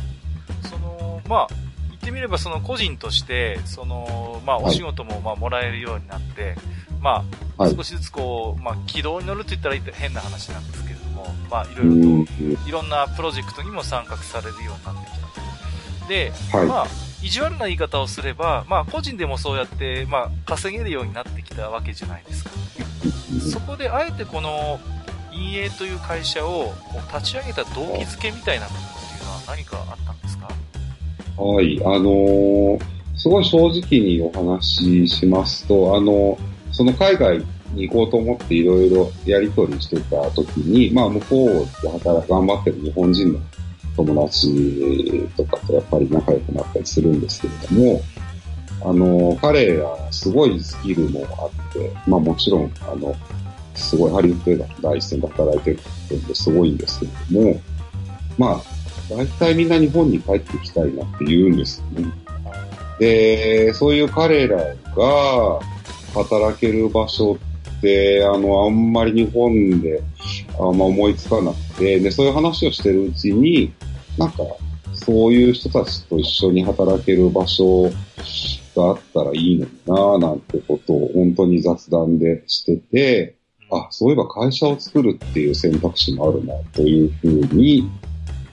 [0.69, 1.49] その、まあ、
[1.91, 6.57] 言ってみればその個人として、その、まあ、お仕事もまあ、もらえるようになって、
[7.01, 7.25] ま
[7.59, 15.21] あ、少しずつこう、まあ、軌道に乗ると言ったら変な話なんですけれども、まあ、いろいろと、いろんなプロジェクトにも参画されるようになってきた。
[16.09, 16.87] で、はい、まあ、
[17.23, 22.51] 意地悪な言い方をすれば、まあ、個人でもそうやって、まあ、稼げるようになってきたわけじゃないですか。
[23.53, 24.81] そこで、あえてこの、
[25.33, 26.73] 陰影という会社を
[27.15, 30.49] 立ち上げた動機づけみたいなものっていうのは何かあったんですか？
[31.37, 32.81] はい、あのー、
[33.17, 36.39] すごい正直にお話ししますと、あの、
[36.73, 37.39] その海外
[37.73, 43.41] に行こうと思っていろいろやり取りしてた時に、まあ向こうで働く頑張ってる日本人の
[43.97, 48.03] 友達とかとやっぱり仲良くなったりするんですけれども、
[48.83, 53.15] あの、彼らすごいスキルもあって、まあもちろん、あの、
[53.81, 57.61] すごいハリウッド映画の第一線で働いてるってんですごいんですけれども、
[58.39, 58.63] まあ、
[59.11, 62.13] 大体みんな日本に帰ってきたいなって言うんですよね。
[62.99, 64.59] で、そういう彼ら
[64.95, 65.61] が
[66.15, 67.39] 働ける場所
[67.79, 70.03] って、あの、あんまり日本で
[70.59, 73.73] あんま思いつかなくて、で、そういう話をしてるうちに、
[74.19, 74.39] なんか、
[74.95, 77.91] そういう人たちと一緒に働ける場所
[78.77, 83.37] があったらいいのにななんてことを本当に雑談でしてて、
[83.71, 87.91] あ、そういえば会社を作るっていう選択肢もあるなというふうに、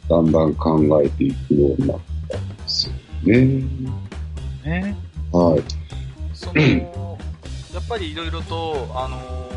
[0.10, 2.00] だんだん考えていくようになっ
[2.30, 2.94] たんですよ
[3.24, 3.64] ね。
[4.64, 4.98] ね。
[5.32, 5.64] はい。
[6.34, 6.62] その、
[7.74, 9.48] やっぱりいろいろと、あのー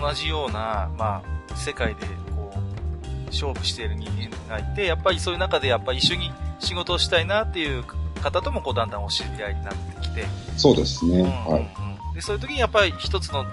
[0.00, 7.84] 同じような、まあ、世界で、こう、勝負している人間がいて、やっぱりそういう中で、やっぱり一緒に仕事をしたいなっていう
[8.22, 10.24] 方とも、こう、だんだんお知り合いになってきて、
[10.56, 11.18] そうですね。
[11.18, 11.74] うんうんはい。
[12.10, 13.44] うんで、そういう時にやっぱり一つの、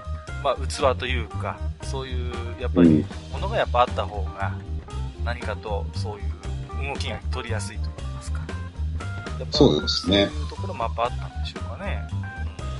[0.42, 4.52] まあ、器というか、そういう、やっぱりうん、ものがやっぱあった方が、
[5.24, 6.22] 何かと、そうい
[6.88, 8.40] う動きが取りやすいと言いますか？
[9.38, 12.02] やっぱそうですねそういうところもやっぱあったんでしょうかね。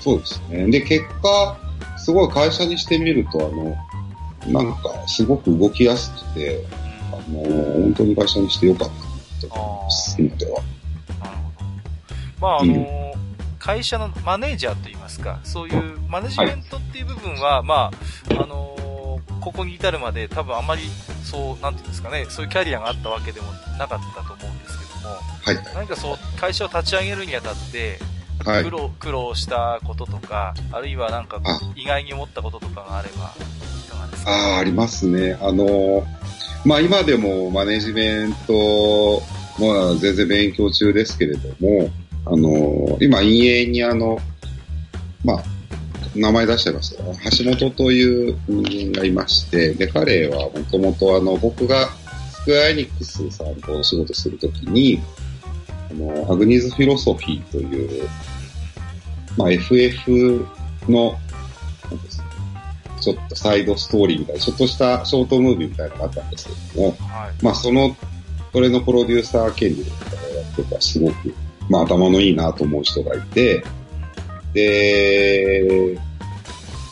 [0.00, 0.70] そうですね。
[0.70, 1.58] で、結果、
[1.98, 6.64] すごい会社にしてみると、あの、なんか、すごく動きやすくて、
[7.12, 7.34] あうん。
[7.34, 9.00] の、本当に会社にしてよかったな
[9.52, 10.62] と思います、今では。
[11.20, 12.40] なるほど。
[12.40, 13.14] まあ、あの、
[13.58, 17.90] 会社のマネージャーといいますか、そういうマネジメントっていう部分は、ま
[18.30, 20.82] あ、あの、ここに至るまで多分あまり、
[21.24, 25.74] そう、なんていうんですかね、そういうキャリアがあったわけでもなかったと思うんですけども、はい。
[25.74, 27.98] 何かそう、会社を立ち上げるにあたって、
[28.44, 28.70] はい苦。
[28.70, 33.34] 労、苦労したこととか、あるいはなんかあ意外に思ったこととかがあれば、
[33.86, 34.30] いかがですか？
[34.30, 35.36] ああ、ありますね。
[35.40, 36.06] あの、
[36.64, 38.52] まあ今でもマネジメント
[39.58, 41.90] も全然勉強中ですけれども、
[42.30, 44.18] あの、今、陰影にあの、
[45.24, 45.44] まあ、
[46.14, 47.00] 名前出しちゃいますよ。
[47.38, 51.88] 橋本という人間がいまして、で、彼はもともとあの、僕が
[52.30, 55.00] スクエアエニックスさんとお仕事するときに、
[55.90, 58.08] あの、アグニーズフィロソフィーという、
[59.36, 60.46] まあ FF
[60.88, 61.18] の、
[61.90, 62.28] なんですか
[63.00, 67.44] ちょっとサイドストーリーみたいな、ちょっとしたショートムービーみたいなのがあったんですけども、はい。
[67.44, 67.96] まあその、
[68.52, 71.34] それのプロデューサー権利とかをやってた、すごく、
[71.68, 73.64] まあ頭のいいなと思う人がいて、
[74.52, 75.98] で、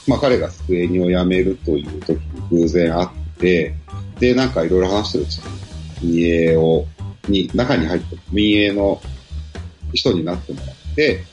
[0.07, 3.09] まあ彼がスクエニを辞めるという時に偶然会っ
[3.39, 3.75] て、
[4.21, 5.39] で、なんかいろいろ話してるうち
[6.03, 6.87] に、民営を、
[7.29, 9.01] に、中に入って、民営の
[9.93, 11.25] 人になってもらって、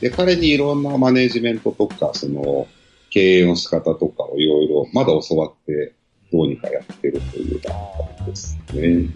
[0.00, 2.66] で、彼にいろんなマネジメントとか、その、
[3.10, 5.92] 経営の仕方とかをいろいろ、まだ教わって、
[6.32, 7.74] どうにかやってるという段
[8.18, 9.06] 階ですね。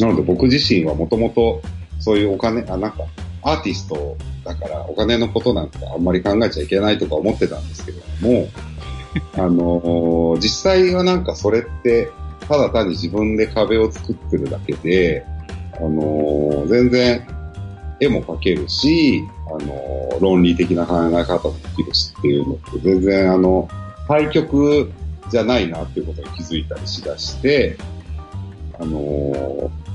[0.00, 1.60] なので僕自身はもともと
[1.98, 3.04] そういうお金、あ、なんか
[3.42, 8.48] アーティストだからお金のことなんかあんまり考えちゃいけないとか思ってたんですけれども、
[9.36, 12.10] あのー実際はなんかそれって
[12.48, 15.24] ただ単に自分で壁を作ってるだけで、
[15.76, 17.26] あのー全然
[18.00, 23.68] 絵も描けるし、あのー論理的な考え方もできるしっていうのって全然あの、
[24.08, 24.90] 対極
[25.30, 27.76] じゃないなっていうことに気づいたりしだして、
[28.80, 29.87] あのー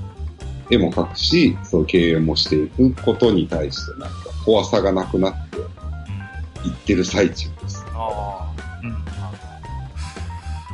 [0.74, 4.15] 絵も描くし、そういう経営もしていくことに対してなんか
[4.45, 7.86] 怖さがなくなっていってる最中です。
[7.93, 8.53] ああ。
[8.84, 8.86] う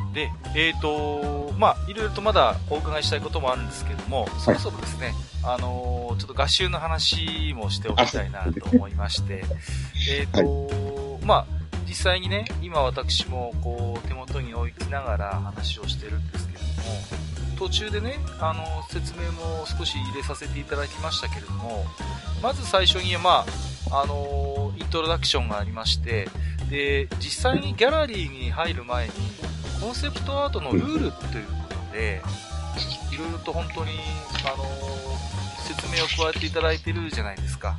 [0.10, 0.14] ん。
[0.14, 9.44] で、えっ、と、まあ、いろいろとまだお伺いしたいこともあるんですけども、そろそろですね、あのーちょっと合集の話もしておきたいなと思いまして、
[10.12, 11.46] えっと、まあ、
[11.88, 17.19] 実際にね、今私もこう、手元に置きながら話をしてるんですけれども、
[17.60, 21.86] 途中でね、あの、説明も少し入れさせていただきましたけれども、
[22.42, 23.46] まず最初に、ま
[23.92, 26.30] あ、あの、イントロダクションがありまして、
[26.70, 29.12] で、実際にギャラリーに入る前に、
[29.82, 32.22] コンセプトアートのルールということで、
[33.12, 33.92] いろいろと本当に、
[34.46, 34.64] あの、
[35.68, 37.78] 説明を加えていただいてるじゃないですか。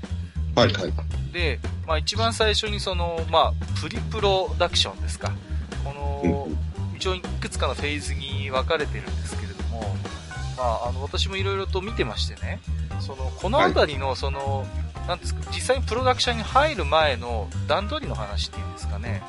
[0.56, 0.92] はいはい。
[1.32, 5.32] で、まあ一番最初にその、まあ、プリプロダクションですか。
[5.82, 6.48] この、
[6.96, 9.39] 一応いくつかのフェーズに分かれてるんです
[10.56, 12.60] まあ、あの、私もいろいろと見てましてね、
[13.00, 14.66] その、このあたりの、その、
[15.08, 19.22] なんですか、実際にプロダクションに入る前の段取りの話っていうんですかね、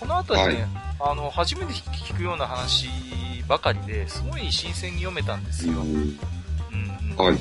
[0.00, 0.66] このあたりね、
[0.98, 2.88] あの、初めて聞くような話
[3.46, 5.74] ばかりで、すごい新鮮に読めたんですよ。
[5.74, 6.18] うんうん
[7.10, 7.36] うんはい。
[7.36, 7.40] で、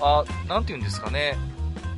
[0.00, 1.36] あ、なんて言うんですかね。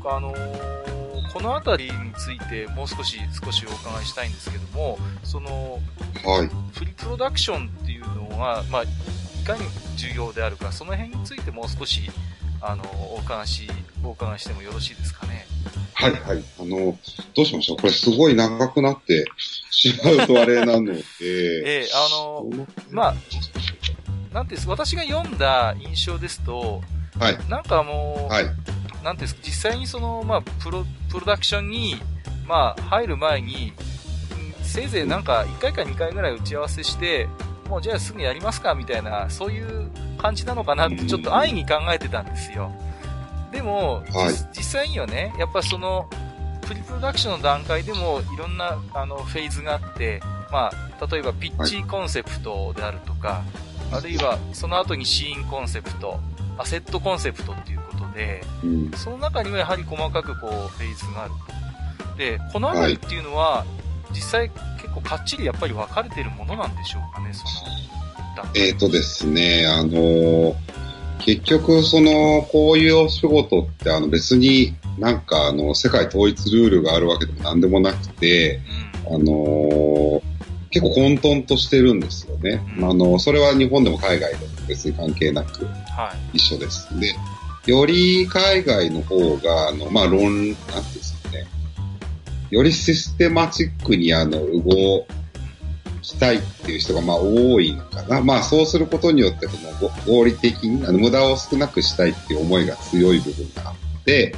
[0.04, 0.97] あのー
[1.32, 5.78] このあたりについてもう少し、少しお伺いしたいんですけども、その、
[6.24, 6.48] はい。
[6.78, 8.86] プリプロダクションっていうのが、まあ、い
[9.44, 9.62] かに
[9.96, 12.10] 重要であるか、その辺についてもう少し、
[12.60, 13.68] あの、お話、
[14.02, 15.46] お伺いしてもよろしいですかね？
[15.94, 16.44] はいはい。
[16.60, 16.96] あの、
[17.34, 17.76] どうしましょう？
[17.76, 19.24] これすごい長くなって
[19.70, 22.46] しまうとあれなので、 ええあの、
[22.90, 23.14] まあ、
[24.34, 26.82] なんていうんです私が読んだ印象ですと、
[27.18, 27.38] はい。
[27.48, 28.44] なんかもう、はい。
[29.08, 31.96] なんていうんですか、実際にその、まあ、プロ、プロダクションに、
[32.46, 33.72] まあ、入る前に、
[34.60, 37.26] うんせいぜいなんか、1回か2回ぐらい打ち合わせして、
[37.70, 42.70] もうじゃあすぐやりますか、みたいな、そういう感じなのかなって、ちょっと安易に考えてたんですよ。
[43.50, 44.34] でも、はい。
[44.54, 46.06] 実際にはね、やっぱその、
[46.66, 50.20] プリプロダクションの段階でもいろんなあのフェーズがあって、
[50.52, 53.42] まあ、例えばピッチコンセプトであるとか、
[53.90, 56.20] あるいはその後にシーンコンセプト、
[56.58, 58.90] アセットコンセプトっていうことで、うん。
[58.92, 61.32] その中にはやはり細かくこうフェーズがある
[62.10, 62.16] と。
[62.16, 63.64] で、このあたりっていうのは、
[64.10, 64.50] 実際
[64.80, 67.50] 結構かっちりやっぱり分かれてるものなんでしょうかね、その。
[68.54, 70.54] えっ、とですね、あのー
[71.20, 78.60] 結局、その、こういうお仕事って、あの、別になんか、あの、世界統一ルールがあるわけでも何でもなくて、
[79.08, 79.14] うん。
[79.16, 80.22] あのー
[80.70, 82.60] 結構混沌としてるんですよね。
[82.78, 86.36] うんあの、それは日本でも海外でも別に関係なくはい。
[86.36, 86.88] 一緒です。
[87.00, 87.14] で、
[87.68, 90.54] より海外の方が、あの、まあ、論、なんで
[91.02, 91.46] すかね、
[92.50, 95.06] よりシステマチックにあの、動
[96.00, 98.22] きたいっていう人がまあ多いのかな。
[98.22, 99.52] まあそうすることによって、こ
[99.82, 104.34] の合理的に、あの、無駄を少なくしたいっていう思いが強い部分があって、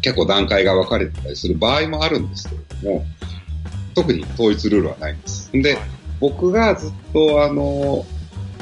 [0.00, 3.04] 結構段階が分かれてたりする場合もあるんですけれども、
[3.94, 5.50] 特に統一ルールはないんです。
[5.52, 5.76] で、
[6.20, 8.06] 僕がずっとあの、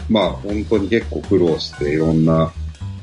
[0.09, 2.53] まあ本当に結構苦労していろんな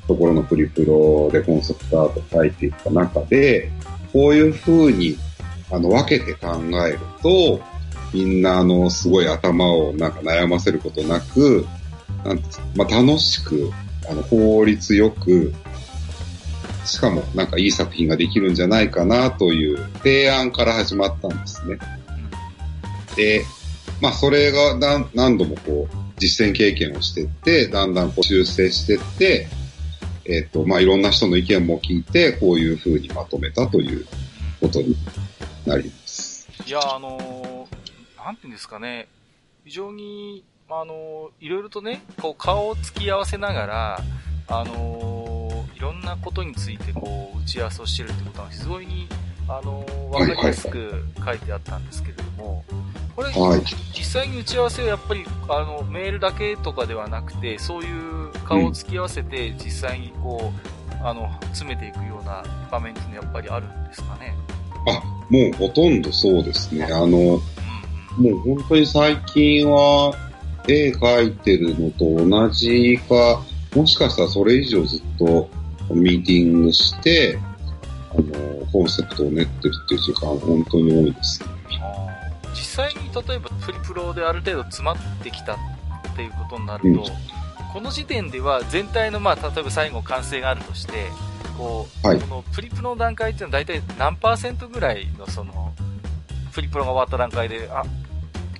[0.07, 3.71] ところのプリプロでコンセプトアート書いていった中で、
[4.13, 5.17] こういう風に
[5.69, 7.61] あの分けて考えると、
[8.13, 11.65] みんなあのすごい頭をなんか悩ませることなく、
[12.23, 13.71] なんですかまあ楽しく、
[14.09, 15.53] あの効率よく、
[16.85, 21.77] しかもなんかいい作品ができるんじゃないかなという提案から始まったんですね。
[23.17, 23.43] で、
[24.01, 29.47] まあそれが何何度もこう実践経験をしていって、だんだんこう修正していって、
[30.27, 34.05] えっ、と、まあいろんな人の意見も聞いて、こういう風にまとめたという
[34.59, 34.95] ことに
[35.65, 36.47] なります。
[36.65, 39.07] いや、あのーなんていうんですかね、
[39.63, 44.01] 非常に、あのーいろいろとね、こう、顔を突き合わせながら、
[44.47, 49.07] あのーいろんなことについて、こう、打ち合わせをしてるってことは、非常に、
[49.47, 52.65] あのーわかりやすく書いてあったんですけれども、
[53.17, 53.61] これ、はい。
[53.97, 64.35] 実際に打ち合わせはやっぱり、あの、メールだけとかではなくて、そういう顔を突き合わせて、実際にこう、あの、詰めていくような場面っていうのはやっぱりあるんですかね？
[64.87, 66.85] あ、もうほとんどそうですね。
[66.85, 67.41] あの、うんうん
[68.17, 70.11] もう本当に最近は
[70.67, 73.43] 絵描いてるのと同じか、
[73.75, 75.47] もしかしたらそれ以上ずっと
[75.91, 77.37] ミーティングして、
[78.11, 81.43] あの、コンセプトを練ってるっていう時間本当に多いです。
[82.57, 85.57] 実際に例えばプリプロである程度詰まってきたっ
[86.15, 87.05] ていうことになると、うん。
[87.73, 91.07] この時点では全体のまあ例えば最後完成があるとして
[91.57, 92.19] こう、はい。
[92.19, 95.73] このプリプロの段階っていうのは大体何パーセントぐらいのその
[96.51, 97.83] プリプロが終わった段階であ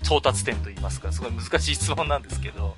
[0.04, 2.76] 到達点といいますかすごい難しい質問なんですけど。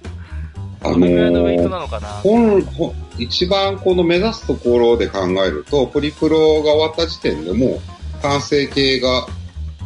[0.82, 7.82] あどのぐらいのウェイトのなのかな、本、本一番この目指すところで考えると、プリプロが終わった時点でも
[8.20, 9.28] う完成形が、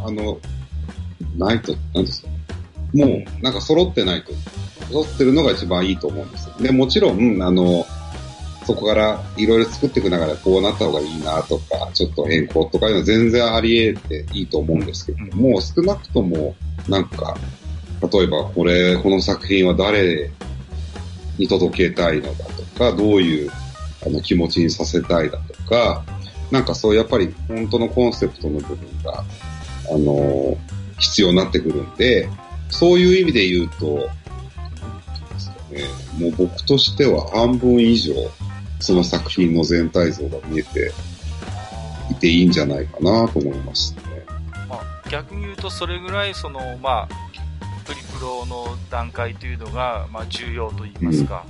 [0.05, 0.37] あの、
[1.37, 2.23] ないと、なんです。
[2.23, 2.27] か
[2.93, 4.31] もう、なんか揃ってないと、
[4.91, 6.55] 揃ってるのが一番いいと思うんですよ。
[6.59, 7.85] で、もちろん、あの、
[8.65, 16.55] そこからいろいろ作っていく中でこうなった方がいいなとか、ちょっと変更とかいうのは全然あり得ていいと思うんですけども、少なくとも、
[16.87, 17.37] なんか、
[18.11, 20.29] 例えばこれ、この作品は誰
[21.37, 23.51] に届けたいのだとか、どういう
[24.05, 26.03] あの気持ちにさせたいだとか、
[26.51, 29.23] なんかそうやっぱり本当のコンセプトの部分が、
[29.93, 30.57] あの
[30.99, 32.29] 必要になってくるんで、
[32.69, 34.09] そういう意味で言うと、
[35.71, 35.83] ね、
[36.19, 38.13] もう僕としては半分以上、
[38.79, 40.91] その作品の全体像が見えて
[42.11, 44.01] いていいんじゃないかなと思いますね。
[44.69, 47.23] まあ、逆に言うとそれぐらいそのまあ
[47.85, 51.45] プリプロの段階というのが、まあ、重要と言いますか、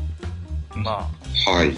[0.76, 1.10] ま
[1.48, 1.74] あはい。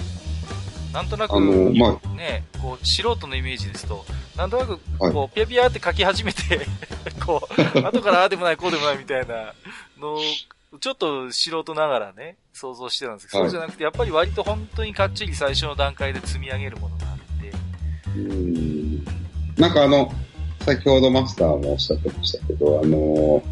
[0.95, 4.05] なんとなく、あのまね、こう、素人のイメージですと、
[4.37, 5.13] なんとなく、はい。
[5.13, 6.41] こう、ピヤピヤって書き始めて、
[7.25, 9.53] こう、後からああでもない、こうでもないみたいな
[9.99, 10.21] のを、
[10.79, 13.51] ちょっと素人ながらね、想像してたんですけど、はい。
[13.51, 17.51] そうじゃなくて、やっぱり割と本当にかっちり最初の段階で積み上げるものがあって、
[18.17, 19.05] うん。
[19.57, 20.13] なんかあの、
[20.61, 23.43] 先ほどマスターもおっしゃってましたけど、あの、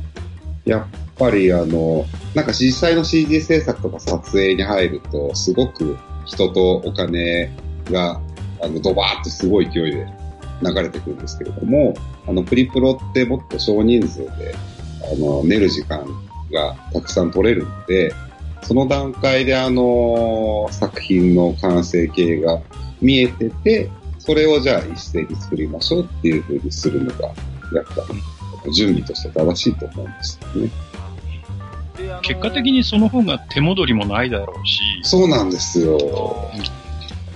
[0.64, 0.86] やっ
[1.18, 7.52] ぱりあの、なんか実際の CG 制作とか撮影に入ると、すごく人とお金
[7.90, 8.20] が、
[8.62, 10.08] あの、ドバーってすごい勢いで
[10.62, 11.94] 流れてくるんですけれども、
[12.28, 14.56] あの、プリプロってもっと少人数で、
[15.12, 16.06] あの、寝る時間
[16.52, 18.14] がたくさん取れるので、
[18.62, 22.62] その段階であの、作品の完成形が
[23.02, 27.36] 見えてて、それをじゃあ一斉に作りましょうっていう風にするのが、やっ
[27.94, 28.06] ぱ
[28.66, 30.70] り準備として正しいと思うんですよね。
[32.22, 35.98] 結果的にその方が手戻りもないだろうし、そうなんですよ。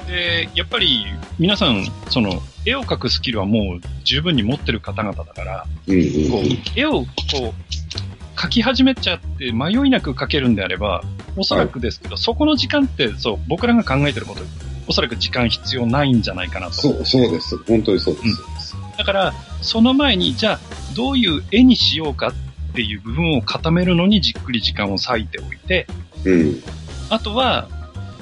[0.07, 1.05] で、やっぱり
[1.37, 7.53] 皆さん、その、絵を描くスキルはもう十分に持ってる方々だから、うんうんこう、絵をこう、
[8.35, 11.03] 描き始めちゃって迷いなく描けるんであれば、
[11.35, 14.41] おそらくですけど、そこの時間って、そう、僕らが考えてること、
[14.87, 16.73] おそらく時間必要ないんじゃないかなと。
[16.73, 17.57] そう、そうです。
[17.67, 18.21] 本当にそうで
[18.59, 18.75] す。
[18.97, 20.59] だから、その前に、じゃあ、
[20.95, 22.33] どういう絵にしようかっ
[22.77, 25.87] ていう部分を固めるのにじっくり時間を割いておいて、
[26.23, 26.61] うん。
[27.09, 27.67] あとは、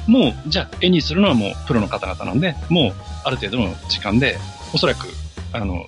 [0.07, 2.93] もう、じゃあ、絵にするのはもうプロの方々なんで、もう、
[3.25, 4.37] ある程度の時間で、
[4.73, 5.07] おそらく、
[5.51, 5.85] あの、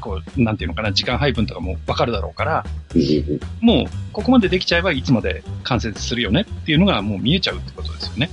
[0.00, 8.30] こう、なんていうのかな、時間配分とかもわかるだろうから、うんうんもう、ここまでできちゃえばいつまで完成するよねっていうのがもう見えちゃうってことですよね。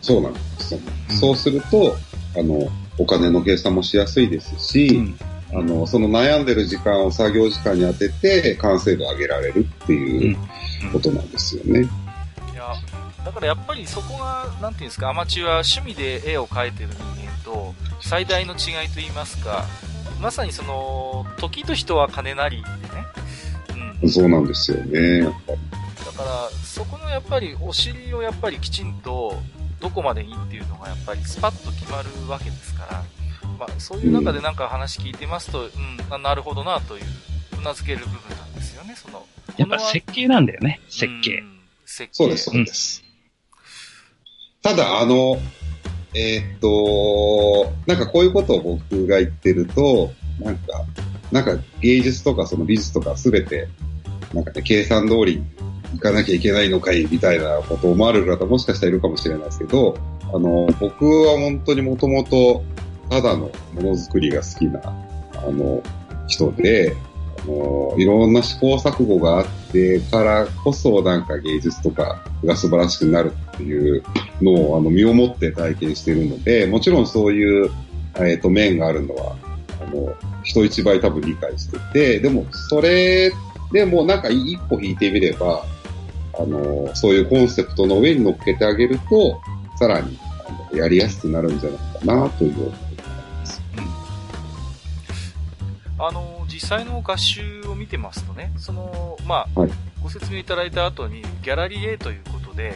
[0.00, 0.76] そうなんです。
[0.76, 0.82] うん
[1.16, 1.96] そうすると、
[2.36, 5.18] あの、お金の計算もしやすいですし、うん。
[5.54, 10.36] あの、その悩んでる時間を作業時間に当てて、完成度を上げられるっていう
[10.92, 11.80] ことなんですよね。
[11.80, 11.84] い
[12.56, 12.74] や、
[13.24, 19.66] だからやっぱりそこが、なんていうんですか、アマチュア趣味で絵を描いてる人間と、最大の違いと言いますか、
[20.20, 23.06] まさにその、時と人は金なりでね。
[24.02, 24.10] うん。
[24.10, 25.58] そうなんですよね、やっぱり。
[26.06, 29.38] だから、そこのやっぱりお尻をやっぱりきちんと、
[29.80, 33.04] どこまでにっていうのがやっぱりスパッと決まるわけですから、
[33.62, 37.04] まあ、そういう中でなんか話聞いてますと、うん、ななるほどなという、
[37.60, 39.24] うなずける部分なんですよね、その。
[39.56, 41.38] やっぱ設計なんだよね、設計。
[41.38, 41.60] うん。
[41.86, 42.08] 設計。
[42.12, 43.04] そうです、そうです。
[44.62, 45.38] ただ、あの、
[46.14, 50.10] えーっと、なんかこういうことを僕が言ってると、
[50.40, 50.84] なんか、
[51.30, 53.68] なんか芸術とかその美術とかすべて、
[54.34, 55.44] なんかね、計算通りに
[55.92, 59.96] 行かなきゃいけないのかい、みたいなことを思われる方もしかしたらいるかもしれないですけど、
[60.32, 62.64] あの、僕は本当にもともと、
[63.12, 64.80] ただのものづくりが好きな、
[65.36, 65.82] あの、
[66.28, 66.96] 人で、
[67.44, 74.02] あの、いろんな試行錯誤があってからこそ、なんか芸術とかが素晴らしくなるっていう
[74.40, 77.70] のを、あの、身をもって体験しているので、もちろんそういう、
[78.18, 79.36] えっ、と、面があるのは、
[79.82, 83.30] あの、人一倍多分理解してて、でも、それ
[83.72, 85.66] でもなんか一歩引いてみれば、
[86.32, 89.38] あの、そういうコンセプトの上に乗っけてあげると、
[89.78, 92.91] さらに、あのやりやすくなるんじゃないかな、という思いま
[96.04, 99.70] あの、実際の合集を見てますとね、その、まあ、はい
[100.02, 102.74] ご説明いただいた後に、ギャラリー A ということで、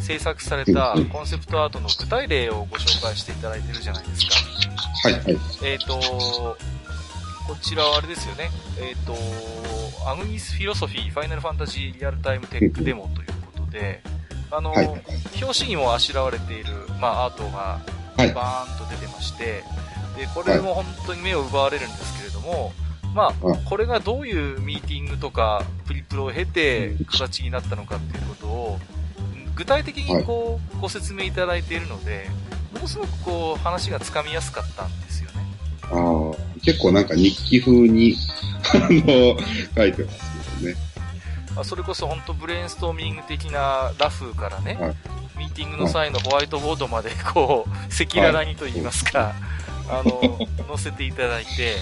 [0.00, 5.08] 制作されたコンセプトアートの具体例をご紹介していただいてるじゃないですか。
[5.08, 5.38] はい、はい。
[5.64, 8.50] えっ、と、こちらはあれですよね。
[8.78, 9.14] えっ、と、
[10.08, 14.02] アグニスフィロソフィーファイナルファンタジーリアルタイムテックデモということで、
[14.50, 15.02] あの、はい、はい。
[15.42, 17.80] 表紙にもあしらわれている、まあ、アートが
[18.16, 19.64] はいバーンと出てまして、
[20.18, 22.17] で、これも本当に目を奪われるんですけれど
[22.48, 22.72] も、
[23.14, 28.78] まあ、はいこれがどういうミーティングとか、プリプロを経て形になったのかっていうことを、
[29.54, 32.28] 具体的にこう、ご説明いただいているので、
[32.72, 35.36] ものすごくこう、話がつかみやすかったんですよね。
[35.82, 38.16] ああ、結構なんか日記風に、
[38.74, 39.36] あの、
[39.76, 40.20] 書いてます
[40.60, 40.76] けどね。
[41.56, 44.96] あそれこそ本当ブレインストーミング的なラフからね、はい
[45.38, 49.34] ミーティングの際のホワイトボードまでこう、赤裸々にと言いますか、
[49.88, 50.20] あの、
[50.66, 51.76] 載せていただいて、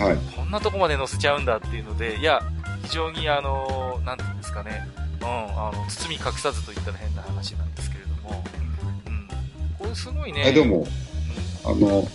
[0.00, 0.16] はい。
[0.34, 2.40] こんなとこまで載せちゃうんだっていうので、いや、
[2.84, 4.88] 非常にあの、なんていうんですかね、
[5.20, 8.44] うん、あの、包み隠さずと言ったら変な話なんですけれども、
[9.06, 9.28] うん。
[9.78, 10.44] これすごいね。
[10.46, 10.86] え、でも、
[11.64, 12.08] あの、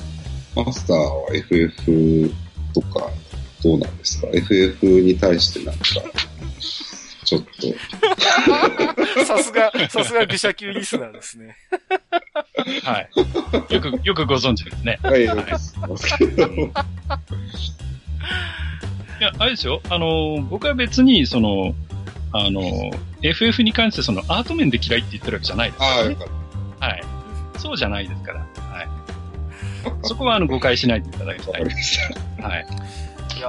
[0.56, 2.32] マスターは FF
[2.74, 3.10] とか、
[3.64, 5.84] どうなんですか ?FF に対してなんか、
[7.26, 7.68] ちょっと、
[9.20, 11.56] う んさすが、さすが愚者級リスナーですね。
[12.84, 13.09] はい。
[13.74, 14.99] よく、よくご存知ですね。
[15.03, 16.47] はい、よく知ってますけど。
[16.47, 16.72] い
[19.22, 19.82] や、あれですよ。
[19.89, 21.74] あの、僕は別に、その、
[22.32, 22.61] あの、
[23.22, 26.11] FF に関してそのアート面で嫌いって言ってるわけじゃないですかああ、らね。
[26.11, 26.28] よかっ
[26.80, 27.03] はい。
[27.57, 28.39] そうじゃないですから。
[28.39, 28.88] はい。
[30.03, 31.57] そこはあの誤解しないでいただきた。
[31.57, 31.61] い。
[31.61, 31.72] はい。
[33.38, 33.47] いや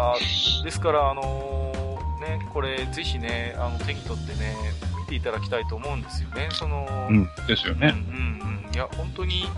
[0.60, 4.54] ーですから、あのーね、これ、ぜひね、あの、手に取ってね、
[5.07, 6.48] 見ていただきたいと思うんですよね。
[6.50, 7.28] その、うん。
[7.46, 7.94] ですよね。
[8.11, 8.74] うんうんうん。
[8.74, 9.48] いや、本当に、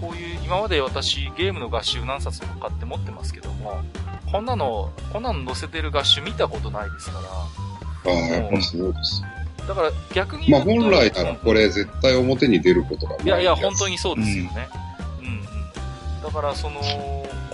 [0.00, 3.82] こういう、今まで私、ゲームの合集何冊も買って持ってますけども、
[4.32, 7.18] こんなの、こんなの載せてる合集見たことないですか
[8.06, 9.22] ああ、やっぱそうです。
[9.22, 9.66] ら。
[9.66, 14.68] だから逆にまあ言うと本来ならこれ絶対表に出ることがないいやいや、つ本当にそうですよね。
[15.20, 16.80] うん、うん、だから、その、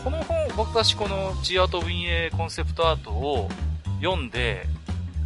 [0.05, 3.49] この本、私この G アート VA コンセプトアートを
[4.01, 4.66] 読んで、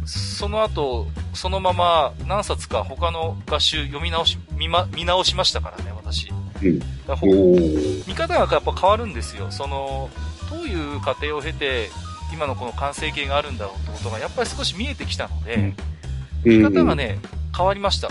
[0.05, 1.07] その後、
[1.37, 6.29] そのまま何冊か他の合集読み直し、見ま、見直しましたからね、私。
[6.29, 7.15] うんだ
[8.07, 9.51] 見方がやっぱ変わるんですよ。
[9.51, 10.09] その、
[10.49, 11.89] どういう過程を経て、
[12.33, 15.75] 今のこの完成形があるんだろうってことが、やっぱり少し見えてきたので、うん
[16.43, 17.19] 見方がね、
[17.55, 18.09] 変わりました。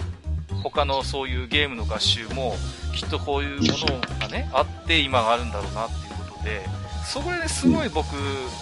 [0.63, 2.55] 他のそういうゲームの合集も、
[2.95, 6.61] きっとこういうものがね、あって今があるんだろうなっていうことで、
[7.05, 8.07] そこですごい僕、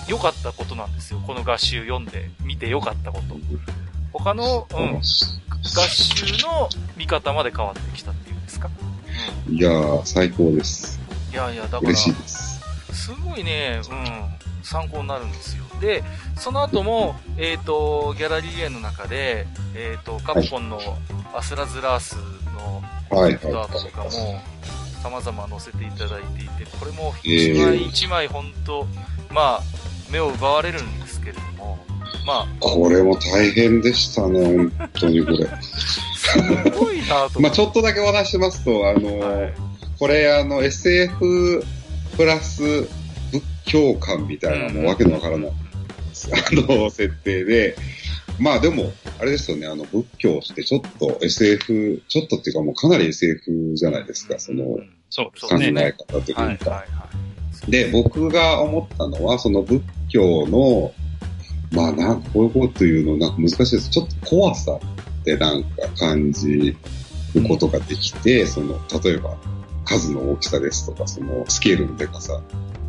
[0.09, 1.21] 良かったことなんですよ。
[1.27, 3.37] この合集読んで、見て良かったこと。
[4.15, 8.71] 他の、うん、合集の見方まで変わってきたっていうんですか？
[9.49, 11.01] うん、いやー、最高です。
[11.33, 12.63] いやいや、だから、嬉しいです。
[12.93, 15.65] すごいね、うん、参考になるんですよ。
[15.81, 16.05] で、
[16.37, 20.81] その後も、えっ、ー、と、ギャラリー園の中で、えっ、ー、と、カプコンの
[21.35, 22.17] アスラズラース
[22.57, 24.11] のはい、アートとかも、
[25.03, 28.87] 様々載せていただいていて、これも一枚一枚本当、
[29.31, 29.61] まあ、
[30.11, 31.47] 目を奪われるんですけれども、
[32.25, 32.49] まあ。
[32.61, 35.49] これも大変でしたね、本当にこれ。
[36.17, 36.39] す
[36.71, 37.41] ごいなと。
[37.43, 39.55] まあちょっとだけお話しますと、あの、はい、
[39.99, 41.65] これあの SF
[42.17, 42.63] プラス
[43.31, 45.53] 仏教観みたいな、もうわけのわからない、あ
[46.53, 47.77] の、設定で、
[48.39, 54.81] まあでも、あれですよね、あの、仏教ってちょっと SF、ちょっとっていうかもうかなり SF じゃないですか、その、考
[55.61, 56.85] え方というか。
[57.69, 60.93] で、僕が思ったのは、その仏教の、
[61.75, 63.91] まあなんかこういうこと言うのなんか難しいです。
[63.91, 64.79] ちょっと怖さ
[65.21, 66.77] ってなんか感じ
[67.35, 69.37] ることができて、その、例えば、
[69.85, 72.41] 数の大きさですとか、そのスケールのでかさ、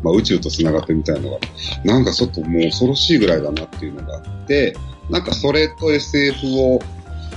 [0.02, 1.38] まあ宇宙と繋がってみたいのが、
[1.84, 4.76] なんかちょっともう恐ろしいぐらいだなっていうのがあって、
[5.10, 6.80] なんかそれと SF を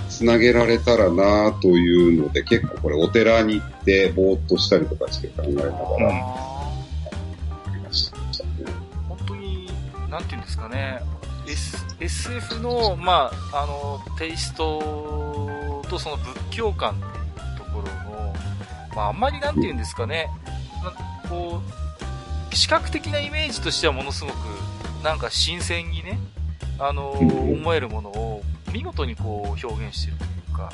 [0.09, 5.73] つなげられたらなというので、結構これお寺に行ってぼーっとしたりとかして考えながら、
[9.07, 9.69] 本当に、
[10.09, 11.01] なんていうんですかね、
[11.49, 17.03] S、SF の、まあ、あの、テイストとその仏教観って
[17.39, 18.33] いうところの、
[18.95, 20.29] まあ、あんまりなんていうんですかね、
[21.27, 21.61] こ
[22.51, 24.35] う、視覚的なイメージとしてはものすごく、
[25.03, 26.19] なんか新鮮にね、
[26.77, 30.71] あの、思えるものを見事にこう表現してるというか、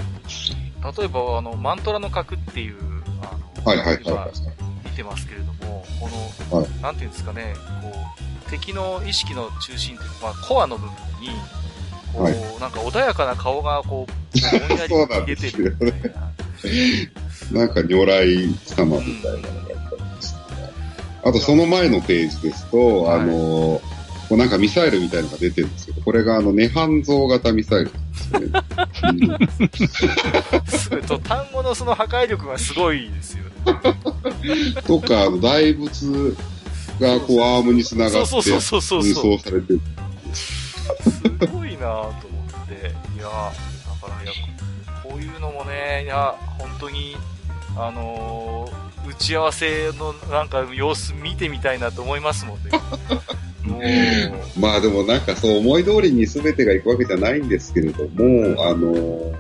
[0.98, 2.76] 例えばあの、マントラの核っていう、
[3.22, 4.32] あの、はいはいはい、
[4.84, 6.10] 見てますけれども、こ
[6.52, 10.92] の、はい、なんていうんですかね、こう、敵の意識の中心というか、まあ、コアの部分
[11.22, 11.30] に、
[12.14, 14.88] こう、はい、なんか穏やかな顔がこう、ぼんや
[15.26, 16.32] り出てるみたいな。
[17.52, 20.40] なんか如来様みたいなのがあったんですね。
[21.24, 23.82] あとその前のページですと、はい、あの、こ
[24.32, 27.92] うなんかミサイルみたいなのが出てるんですけど、これがあの、涅槃像型ミサイル
[28.32, 29.38] なんで
[30.68, 31.02] すね。
[31.08, 33.52] と単語のその破壊力がすごいですよね。
[34.86, 36.36] とか、あの、大仏
[37.00, 39.82] がこうアームにつながって、運送されてる。
[40.34, 44.32] すごいなぁと思って、いやだからいや、
[45.04, 47.16] こういうのもね、いや、本当に、
[47.78, 52.72] あのー、打ち合わせのなんか様子見てみたいなと思いますもんね。
[54.60, 59.34] まあでもなんかそう思い通りに全てがいくわけじゃないんですけれども、あの、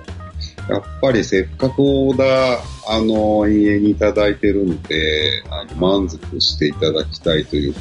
[0.70, 7.80] やっぱりせっかくオーダー、あの、家にいただいてるんで、あの満足していただきたいというか、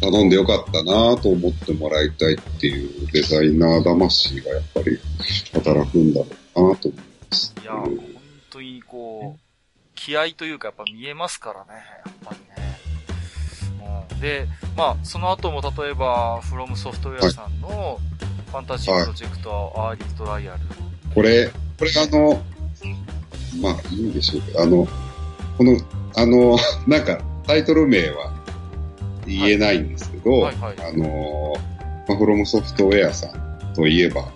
[0.00, 4.98] 頼んでよかったなと思ってもらいたいっていうデザイナー魂がやっぱり
[5.52, 6.26] 働くんだろ
[6.56, 7.54] うなと思います。
[7.60, 7.98] いや、本
[8.50, 9.40] 当にこう、
[9.94, 12.70] 気合というかやっぱ見えますからね、やっぱりね。
[14.20, 14.46] で、
[14.76, 17.98] まあ、その後も例えば、フロムソフトウェアさんの、
[18.50, 20.60] Fantasy Project、Early Trial。
[21.14, 22.42] これ、これあの、
[23.60, 24.86] まあ、いいんでしょうけど、あの、
[25.58, 25.76] この、
[26.16, 28.32] あの、 なんか、タイトル名は
[29.26, 31.54] 言えないんですけど、はいはいはい、あの、
[32.08, 34.28] まあ、フロムソフトウェアさんといえば、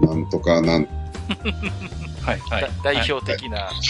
[0.00, 0.88] うん、なんとかなん、
[2.22, 3.70] はいはい、代表的な。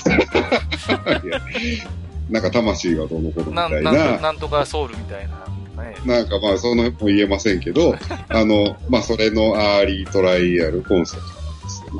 [2.30, 3.92] なんか魂がどうのことみたいな。
[3.92, 5.48] ななんとかソウルみたいな。
[5.82, 7.96] ね、なんかまあ、その辺も言えませんけど、
[8.28, 11.37] あの、まあ、それのアーリートライアルコンセプト。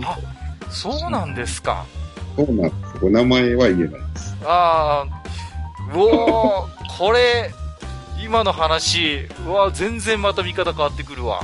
[0.05, 0.18] あ、
[0.70, 1.86] そうなんですか。
[2.36, 3.05] そうなんです。
[3.05, 4.36] お名前は言えないです。
[4.45, 7.53] ああ、うおー、これ、
[8.22, 11.41] 今の話、うわ、全然また見方変わってくるわ。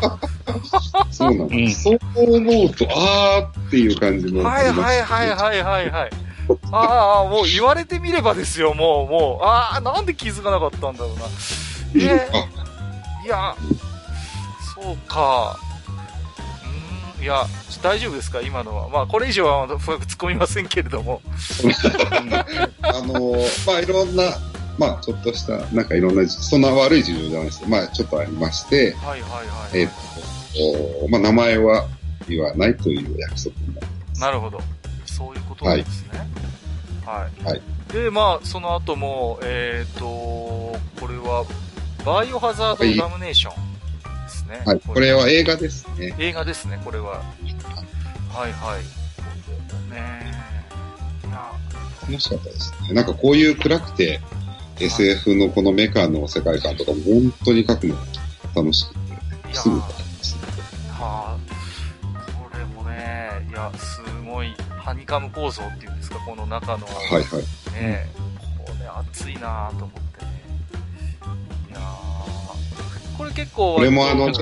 [1.10, 1.88] そうなんです。
[1.88, 6.10] うん、そう思うと、あーっていう感じの、はいはいはいはいはいはい。
[6.72, 11.24] ああ、もう言われてみればですよ、もう、もう、ああ、なんで気づかなかったんだろうな。
[11.94, 13.56] えー、いや、
[14.74, 15.58] そうか。
[17.18, 17.44] うん、いや、
[17.82, 18.88] 大丈夫ですか、今のは。
[18.88, 21.20] まあ、これ以上は深く突っ込みませんけれども。
[22.82, 23.36] あの
[23.66, 24.36] まあ、いろんな、
[24.78, 29.80] まあ、ちょっとした、なんかいろんな、そんな悪い事情じゃないですけど、まあ、ちょっとありまして、はいはいはい、はい。
[29.80, 29.88] えっ、
[31.00, 31.86] と、まあ、名前は
[32.28, 34.20] 言わないという約束になります。
[34.20, 34.60] なるほど。
[35.06, 36.26] そういうことですね。
[37.04, 37.44] はい。
[37.44, 37.62] はい。
[37.92, 41.44] で、まあ、その後も、えっ、ー、と、これは、
[42.04, 43.73] バイオハザードダムネーション
[44.48, 44.62] ですね。
[44.66, 44.80] はい。
[44.80, 46.14] これは映画ですね。
[46.18, 47.22] 映画ですね、これは。
[48.30, 48.82] はいはい。
[49.90, 50.34] ね
[52.02, 52.94] 楽しかったですね。
[52.94, 54.20] なんかこういう暗くて
[54.80, 57.96] SF のこのメカの世界観とかも本当に書くの
[58.54, 60.42] 楽しくて、すぐ書きますね。
[60.90, 67.72] はあ、これもね、いや、すごい、ハニカム構造っていうんですか、この中の、はいはい。
[67.72, 68.06] ね、
[68.66, 70.03] これ熱いなぁと思って
[73.16, 74.32] これ結構、これもあの、い。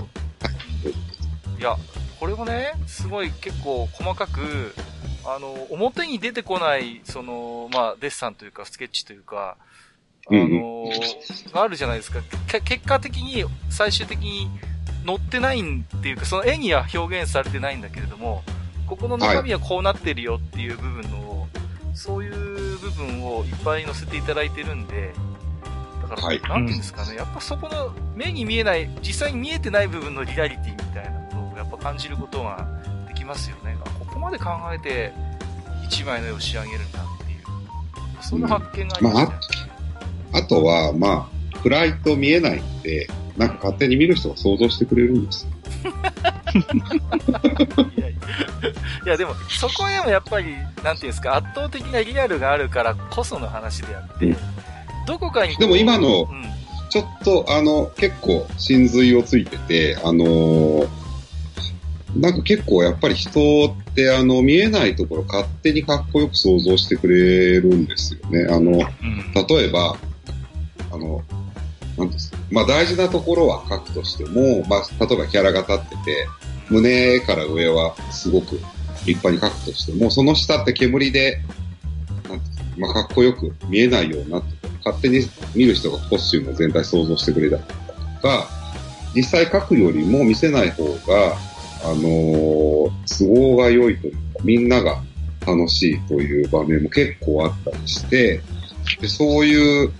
[1.62, 1.76] や、
[2.18, 4.74] これもね、すごい結構細かく、
[5.24, 9.56] あの、表に出てこない、その、まあ、デッサンというか、スケッチというか、
[10.26, 10.84] あうんの、
[11.52, 12.20] があるじゃないですか。
[12.48, 14.50] け結果的に、最終的に
[15.06, 18.42] 載ってないっていうか、その絵には表現されてないんだけれども、
[18.86, 21.48] ここの中身はこうなってるよっていう部分の、
[21.94, 25.31] そういう部分をいっぱい載せていただいてるんで、だ
[26.16, 32.66] から、はいなんていうんですかね、やっぱそこの目に見えない、実際に見えてない部分のリアリティみたいなのをやっぱ感じることが
[33.08, 33.76] できますよね。
[33.84, 35.12] あここまで考えて
[35.84, 37.40] 一枚の絵を仕上げるんだっていう、
[38.20, 39.36] そんな発見がありましたよね。
[40.34, 43.06] あとは、まあ、暗いと見えないんで、
[43.36, 45.50] なんか勝手に見る人が想像してくれるんですよ。
[47.96, 48.14] いやい
[49.06, 54.36] やでも、そこでもやっぱり、なんていうんですか、圧倒的なリアルがあるからこその話であって、うん
[55.06, 56.44] どこかにでも今のうん、
[56.90, 60.88] ちょっと、あの、結構、真髄をついてて、あのー
[62.16, 68.46] なんか結構やっぱり人って、あの、見えないところ勝手にかっこよく想像してくれるんですよね。
[68.50, 68.80] あの、うん。
[69.48, 69.96] 例えば、
[70.90, 71.22] あの、
[71.96, 76.26] なんですか、まあ大事なところは書くとしても、まあ、例えばキャラが立ってて、
[76.68, 78.60] 胸から上はすごく
[79.06, 81.40] 立派に書くとしても、その下って煙で、
[82.28, 82.40] なん
[82.78, 85.20] まあ、かっこよく見えないようなって勝手に
[85.54, 87.74] 見る人がコスチュームを全体想像してくれたりと
[88.22, 88.48] か、
[89.14, 91.36] 実際書くよりも見せない方が、
[91.84, 95.00] あのー都合が良いというか、みんなが
[95.46, 98.40] 楽しいという場面も結構あったりして、
[99.00, 99.92] でそういう、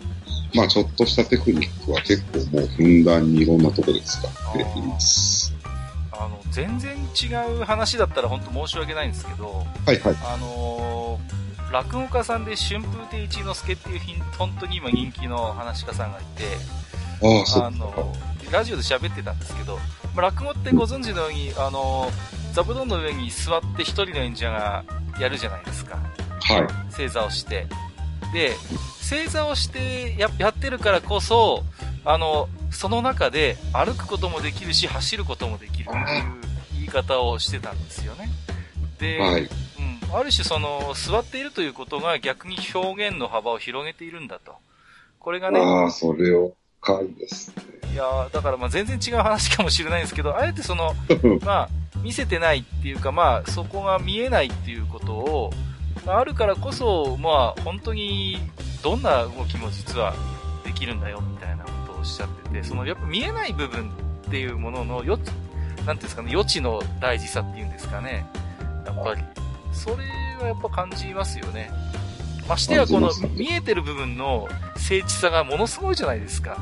[0.54, 5.54] まあちょっとしたテクニックは結構もうふんだんにいろんなところで使っています。
[6.12, 7.26] あの、全然違
[7.60, 10.16] う話だったら本当申し訳ないんですけど、はいはい。
[10.24, 11.41] あのー
[11.72, 14.00] 落語家さんで春風亭一之輔っていう
[14.38, 16.44] 本当に今人気の話し家さんがいて、
[17.56, 18.14] あの、
[18.50, 19.78] ラジオで喋ってたんですけど、
[20.14, 22.10] まあ、落語ってご存知のように、あの、
[22.52, 24.84] 座布団の上に座って一人の演者が
[25.18, 25.96] やるじゃないですか。
[25.96, 26.92] はい。
[26.92, 27.66] 正座をして。
[28.34, 28.52] で、
[29.00, 31.64] 正座をしてややってるからこそ、
[32.04, 36.24] あの、その中で歩くこともできるし、走ることもできるっていう
[36.74, 38.28] 言い方をしてたんですよね。
[38.98, 39.48] で、はい。
[40.12, 44.54] うん、ある種その、座っているということが逆に表現の幅を広げているんだと。
[45.18, 47.72] これがね、ああ、それを深いですね。
[47.92, 50.94] いやーだからまあ全然違う話かもしれないんですけど、あえてその、
[51.44, 51.68] まあ、
[52.02, 55.52] 見せてないっていうか、まあ、そこが見えないっていうことを、
[56.04, 58.38] まあ、あるからこそ、まあ、本当に、
[58.82, 60.14] どんな動きも実は
[60.64, 63.92] できるんだよ、みたいなことをおっしゃってて、その、やっぱ見えない部分
[64.26, 68.26] っていうものの、よ、なんていうんですかね、余地の大事さっていうんですかね。
[68.86, 69.22] やっぱり、
[69.72, 69.96] それ
[70.40, 71.70] はやっぱ感じますよね。
[72.48, 76.58] ましてや、この見えてる部分の精緻さがものすごいじゃないですか。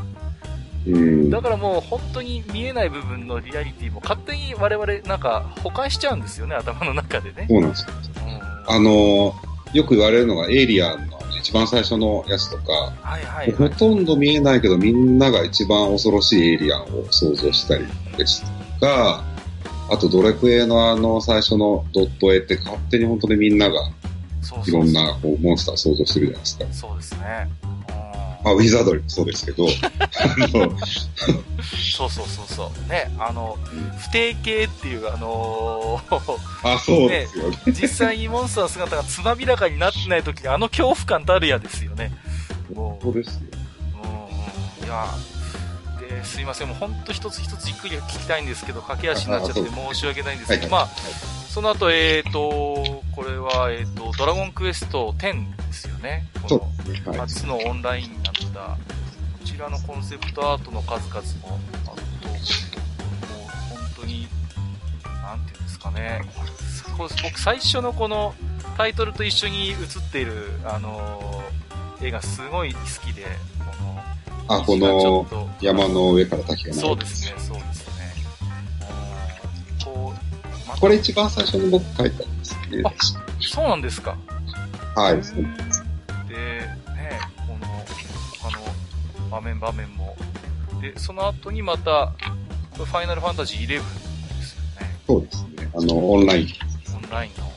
[0.87, 1.31] うん。
[1.31, 7.47] だからもう本当に見えない部分のリアリティも勝手に我々なんか保管しちゃうんですよね、頭の中でね。
[7.49, 7.89] そうなんですよ。
[8.69, 13.53] うん、あのーよく言われるのがエイリアンの一番最初のやつとか、はいはいはい。
[13.53, 17.87] ほとんど見えないけどみんなが一番恐ろしいエイリアンを想像したり
[18.17, 18.43] です
[18.81, 19.25] とか、
[19.91, 23.91] あとドレクエのあの最初のドット絵って勝手に本当にみんなが
[24.67, 26.65] いろんなこうモンスター想像してるじゃないですか。
[26.73, 27.49] そうですね。
[27.65, 27.81] うん
[28.43, 29.75] まあ、ウィザードリーもそうですけど、そ
[32.07, 32.91] うそうそうそう。
[32.91, 33.59] ね、あの、
[33.99, 37.57] 不定形っていう、あのーあ、そうですよね。
[37.67, 42.13] 実際にモンスターの姿がつまびらかになってない時にあの恐怖感たるやですよね。
[42.75, 43.41] もうそうですよ。
[44.03, 45.05] うんうんいや
[46.21, 50.87] で、すいません、もう本当一つ一つじっくり聞きたいんですけど、駆け足になっちゃって申し訳ないんですけど、はいまあ、
[51.49, 56.27] その後、えーと、これは、えーと、ドラゴンクエスト10ですよね。
[56.43, 57.15] こその。
[57.15, 58.79] 初のオンラインになった、こ
[59.45, 62.37] ちらのコンセプトアートの数々も、あと、もう
[63.71, 64.29] 本当に、
[65.05, 66.23] なんていうんですかね。
[66.97, 68.35] こ僕最初のこの
[68.77, 71.61] タイトルと一緒に写っている、あのー
[72.03, 73.27] 絵がすごい好きで、
[73.59, 74.03] この、
[74.51, 75.25] あ、この
[75.61, 77.95] 山の上から滝が流れてそうですね、そうですね。
[79.87, 80.13] うんこ
[80.77, 82.83] う、これ一番最初に僕書いたんですね。
[82.85, 82.93] あ
[83.41, 84.17] そうなんですか。
[84.97, 85.15] はい。
[85.15, 87.67] で、ね、この、
[88.43, 90.17] 他の場面場面も。
[90.83, 92.13] で、その後にまた、
[92.75, 94.97] ファイナルファンタジー11ですよね。
[95.07, 95.71] そうですね。
[95.75, 96.49] あの、オンライン。
[96.97, 97.51] オンラインの。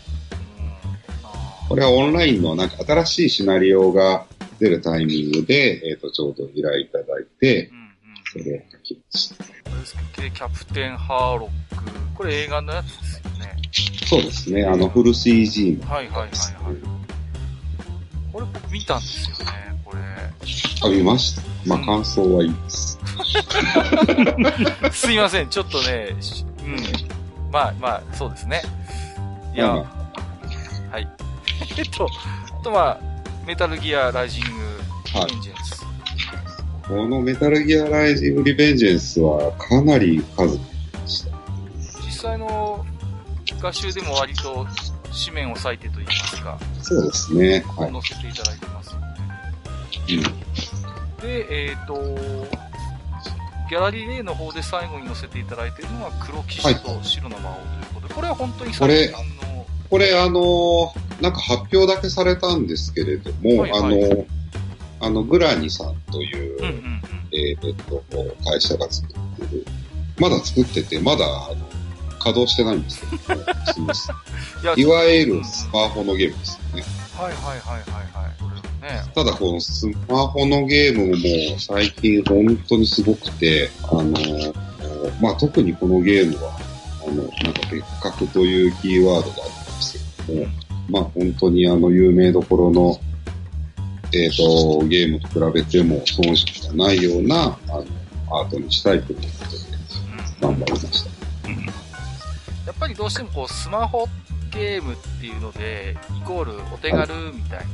[1.69, 4.27] これはオンラインのなんか新しいシナリオが
[4.59, 7.89] 出るタイミングで、えっ、と、ちょうど依頼いただいてう、んうん。
[8.25, 9.35] それを書きました。
[9.43, 9.49] こ
[10.17, 11.83] れでキャプテンハーロック。
[12.15, 13.55] これ映画のやつですよね。
[14.07, 14.65] そうですね。
[14.65, 15.89] あの、フル CG の。
[15.89, 16.31] はいはいはいはい。
[18.31, 19.51] これ僕見たんですよね、
[19.85, 19.99] これ。
[20.83, 21.41] あ、見ました？
[21.65, 22.99] まあ、感想はいいです。
[24.91, 27.51] すいません、ちょっとね、しうん。
[27.51, 28.61] まあまあ、そうですね。
[29.53, 31.07] いや、うんはい。
[31.77, 32.07] えっと、
[32.59, 32.99] あとは、
[33.45, 34.49] メタルギアライジング
[35.19, 35.85] はいエンジェンス。
[36.87, 40.59] このメタルギアライジングリベンジェンスはかなり数
[42.05, 42.85] 実際の
[43.59, 44.65] 画集でも割と
[45.25, 47.63] 紙面を割いてと言いますか、そうですね。
[47.77, 47.91] はい。
[47.91, 48.95] 載せていただいてます。
[48.95, 50.53] うん
[51.23, 51.95] で、えっ、と、
[53.69, 60.93] ギャラリー A の方で最後に載せていただいているのは黒騎士と白の魔王ということで、これは本当に最近の、これ、あの、
[61.23, 64.25] なんか発表だけされたんですけれども、はいはいあの、
[64.99, 67.01] あの、グラニさんという、うんうんうん。
[67.31, 68.03] えーえっと、
[68.43, 69.65] 会社が作ってる、
[70.19, 71.65] まだ作ってて、まだ、あの、
[72.19, 76.83] 稼働してないんですけど、すみませんいやいわゆるスマホのゲームですよね。
[77.17, 78.81] はいはいはいはいはい。
[78.81, 79.13] ね。
[79.15, 84.11] ただ、このスマホのゲームも最近本当にすごくて、あの、
[85.21, 86.57] まあ、特にこのゲームは、
[87.07, 89.93] あの、なんか別格というキーワードがあるんです
[90.27, 92.99] けども、まあ、本当にあの、有名どころの、
[94.13, 97.85] えっ、と、ゲームと比べても遜色がないような、あの、
[98.29, 99.73] アートにしたいということで、うん
[100.43, 101.09] 頑張りました。
[102.65, 104.07] やっぱりどうしてもこうスマホ
[104.51, 107.65] ゲームっていうので、イコールお手軽みたいな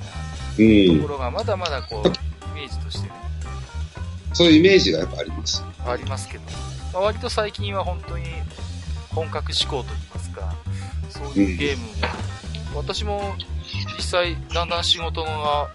[0.58, 1.14] うんとこ。
[1.14, 2.12] ろがまだまだこう、イ
[2.54, 3.14] メージとしてね、
[4.34, 5.64] そういうイメージがやっぱあります。
[5.86, 6.44] ありますけど、
[6.94, 8.26] まあ、割と最近は本当に
[9.10, 10.56] 本格志向といいますか、
[11.10, 11.90] そういうゲームも、
[12.80, 13.36] 私も
[13.98, 15.70] 実際だんだん仕事が、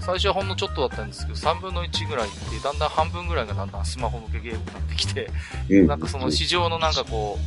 [0.00, 5.30] 最初はほんのちょっとだったんですけど、3分の1ぐらいで、だんだん半分ぐらいがだんだんスマホ向けゲームになってきて、
[5.68, 5.86] うん。
[5.86, 7.38] なんかその市場のなんかこ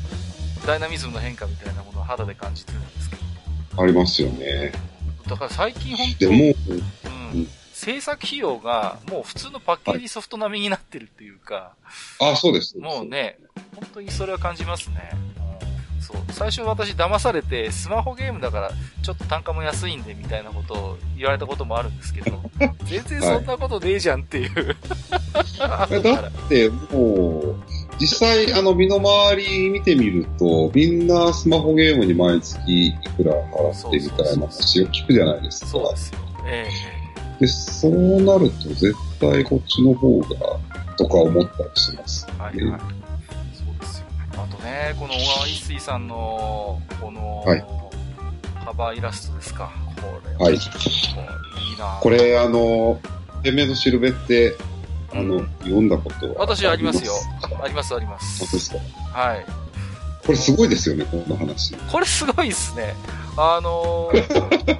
[0.64, 3.18] う、ダイナミズムの変化みたいなものを肌で感じてるんですけ
[3.78, 4.72] ありますよね。
[5.26, 6.36] ど、だから最近本当でも、
[7.34, 11.74] うん、制作費用がもう普通のパッケージソフト並みになってるっていうか、
[12.20, 12.78] あ、そうです。
[12.78, 13.40] もうね、
[13.76, 15.12] 本当にそれは感じますね。
[16.12, 16.34] うんそう。
[16.34, 22.42] 最初私騙されて、スマホゲームだから、ちょっと単価も安いんで、みたいなことを言われたこともあるんですけど、
[22.86, 24.76] 全然そんなことねえじゃんっていう。
[25.60, 27.56] 後かだらって、もう、
[28.00, 35.68] 実際、あの、身の回り見てみると、みんなスマホゲームに毎月いくら払ってみたいな話を聞くじゃないですか。
[35.68, 36.20] そうですよ。
[36.46, 36.68] え
[37.40, 40.28] で、そうなると、絶対こっちの方が、
[40.98, 42.28] とか思ったりします。
[42.40, 43.03] えはいはい。
[44.36, 47.64] あとね、この小川一水さんの、この、はい
[48.66, 49.74] カバーイラストですか。
[49.98, 50.54] これはい。
[50.54, 50.60] いい
[51.78, 52.98] なこれ、あの、
[53.44, 54.56] 天命のしるべって、
[55.12, 57.12] あの、うん読んだことは私ありますよ
[57.42, 58.12] かありますありま。
[58.14, 58.78] 本当ですすか？
[59.12, 59.46] はい。
[60.26, 61.76] これすごいですよね、この話。
[61.76, 62.96] これすごいですね。
[63.38, 64.80] あのー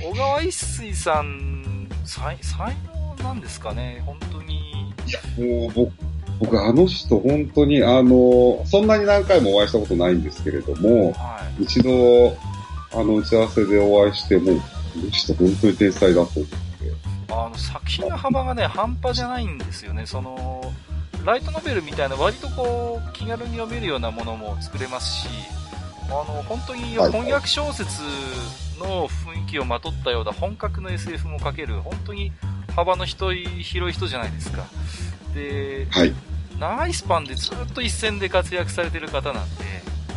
[0.00, 2.76] 小川一水さん、才、才
[3.18, 4.00] 能なんですかね？
[4.06, 4.94] 本当に。
[5.38, 5.92] もう僕、
[6.38, 12.36] 僕あの人本当に、あの、そんなに何回もお会いしたことないんですけれども、は一度、
[12.92, 14.62] あの、打ち合わせでお会いして、もう、こ
[15.04, 16.54] の人本当に天才だと思って。
[16.54, 16.56] い。
[17.28, 20.06] あの、作品の幅がね、半端じゃないんですよね。
[20.06, 20.72] その、
[21.24, 25.28] ライトノベルみたいな割とこう、気軽に読めるようなものも作れますし、
[26.08, 27.90] あの、本当にはい翻訳小説
[28.78, 32.32] の雰囲気をまとったような本格の SF も書ける、本当に
[32.76, 34.66] 幅の広い広い人じゃないですか。
[35.36, 36.14] で、はい。
[36.58, 39.64] 長いスパンでずっと一線で活躍されてる方なんで、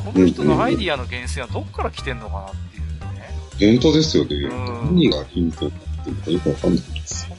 [0.06, 3.78] この人のアイディアの源泉はどこから来てんのかなっていうね。
[3.80, 4.36] 本当ですよね。
[4.36, 7.28] うん何がヒントってるのかよくわかんないです。
[7.28, 7.38] 本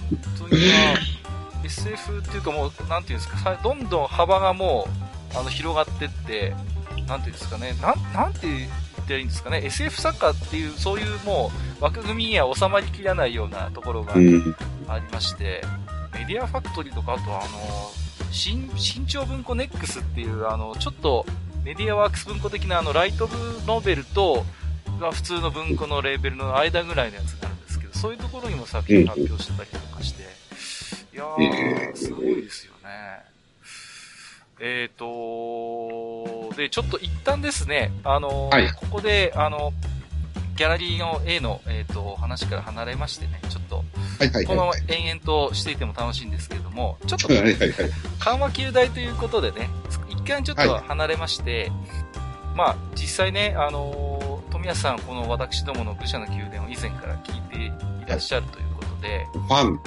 [0.48, 0.74] 当にま
[1.62, 4.86] あ、SF っていうかもう、なんていうんですか、さどんどん幅がも
[5.34, 6.54] う、あの、広がってって、
[7.08, 8.68] なんていうんですかね、なん、なんて言
[9.02, 11.50] っていいんですかね、SF 作家っていう、そういうも
[11.80, 14.54] う、枠組みには収まりきらないようなところがうん。
[14.88, 15.64] ありまして、
[16.12, 17.90] メディアファクトリーとか、あとあの、
[18.30, 21.26] 新、新潮文庫ネックスっていう、あの、ちょっと、
[21.64, 24.44] メディアワークス文庫的なあの、ライトブノベルと、
[25.00, 30.22] が普通の文庫のレーベルの間ぐらいのやつがあるんですけど、そういうところにも作品発表してたりとかして、
[31.12, 33.30] いやー、すごいですよね。
[34.62, 39.72] えーと、で、ちょっと一旦ですね、あの、はいここで、あの、
[40.60, 43.82] ギャラリーの A の、えー、と話から離れましてね、ちょっと、は
[44.26, 44.82] いはいこのまはい。
[44.82, 47.72] ま延々としていても楽しいんですけれども、ちょっとはいはいはい。
[48.18, 49.70] 緩和球大ということでね、
[50.10, 51.72] 一回ちょっと離れまして、
[52.54, 59.80] まあ実際ね、あのー、富富安さん、この私どもの愚者の宮殿を以前から聞いていらっしゃるということで、ファン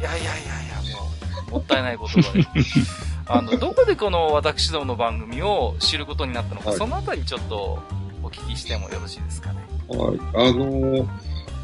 [0.00, 1.10] いやいやいやいや、も
[1.48, 2.46] う、もったいない言葉で。
[3.28, 7.82] あの、どこでこの私どもの番組を知ることになったのか、はいそのあたりちょっと
[8.22, 9.61] お聞きしてもよろしいですかね。
[9.98, 10.18] はい。
[10.34, 11.06] あのー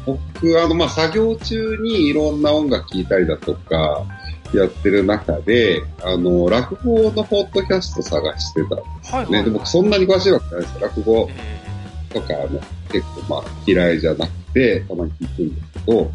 [0.05, 4.05] 僕、あの、まあ、作業中にいろんな音楽聴いたりだとか、
[4.53, 9.43] やってる中で、あの、落語のポッドキャスト探してたんですはいね。
[9.43, 10.79] で、僕そんなに詳しいわけないですよ。
[10.81, 12.59] 落語えとか、あの、
[12.91, 16.11] 結構まあ、嫌いじゃなくて、たまに聞くんですけど、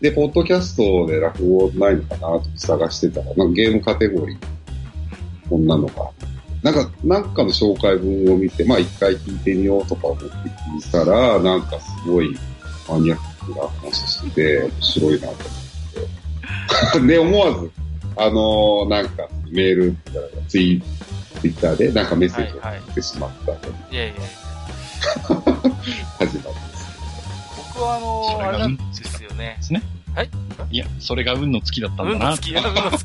[0.00, 4.38] で、ポッドキャストで落語ないのかなと探してたら、なんかゲームカテゴリー、
[5.48, 6.10] こんなのが。
[6.62, 12.36] なんか、なんかの紹介文を見て、まあ一回聞いてみようとか思って聞いたら、なんかすごい
[12.88, 17.00] マニアックな話してて、面白いなと思って。
[17.06, 17.70] で、思わず、
[18.16, 19.96] あのーなんかメール、
[20.48, 20.82] ツイ
[21.40, 24.22] ツイッターでなんかメッセージを送ってしまったといやいやいや。
[25.18, 25.44] 始ま
[26.18, 26.88] るんです。
[27.74, 29.62] 僕はあのそれがあれなんですよねで。
[29.62, 29.82] すね。
[30.14, 30.30] はい
[30.70, 32.24] いや、それが運の月だったんだな。
[32.26, 33.04] 運の好き、運の好き。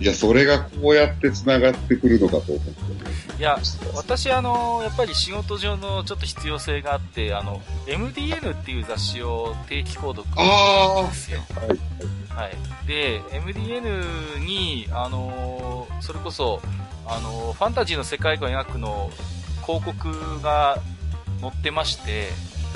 [0.00, 3.58] いや、それがこうやって繋がってくるのかと思っていや。
[3.94, 11.40] 私あの、やっぱり仕事上のちょっと必要性があって、あの、MDN っていう雑誌を定期購読してるんですよ。
[11.54, 12.46] はい。
[12.46, 12.86] はい。
[12.86, 16.60] で、MDN に、あのーそれこそ、
[17.06, 19.10] あのーファンタジーの世界観を描くの
[19.64, 20.78] 広告が
[21.40, 22.28] 載ってまして、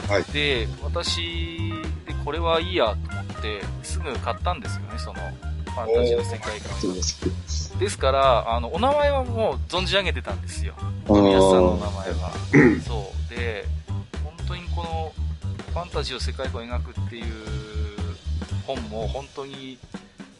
[0.09, 1.73] はいで、私、
[2.07, 5.20] で、これはいいやと思って、すぐ買ったんですよね、その、
[5.70, 7.78] ファンタジーの世界観です。
[7.78, 10.74] ですから、あの、お名前はもう存じ上げてたんですよ。
[10.78, 12.32] あ富安さんのお名ー前は。
[12.86, 13.34] そう。
[13.34, 13.64] で、
[14.22, 15.12] 本当にこの、
[15.72, 17.24] ファンタジーを世界観を描くっていう
[18.66, 19.78] 本も本当に、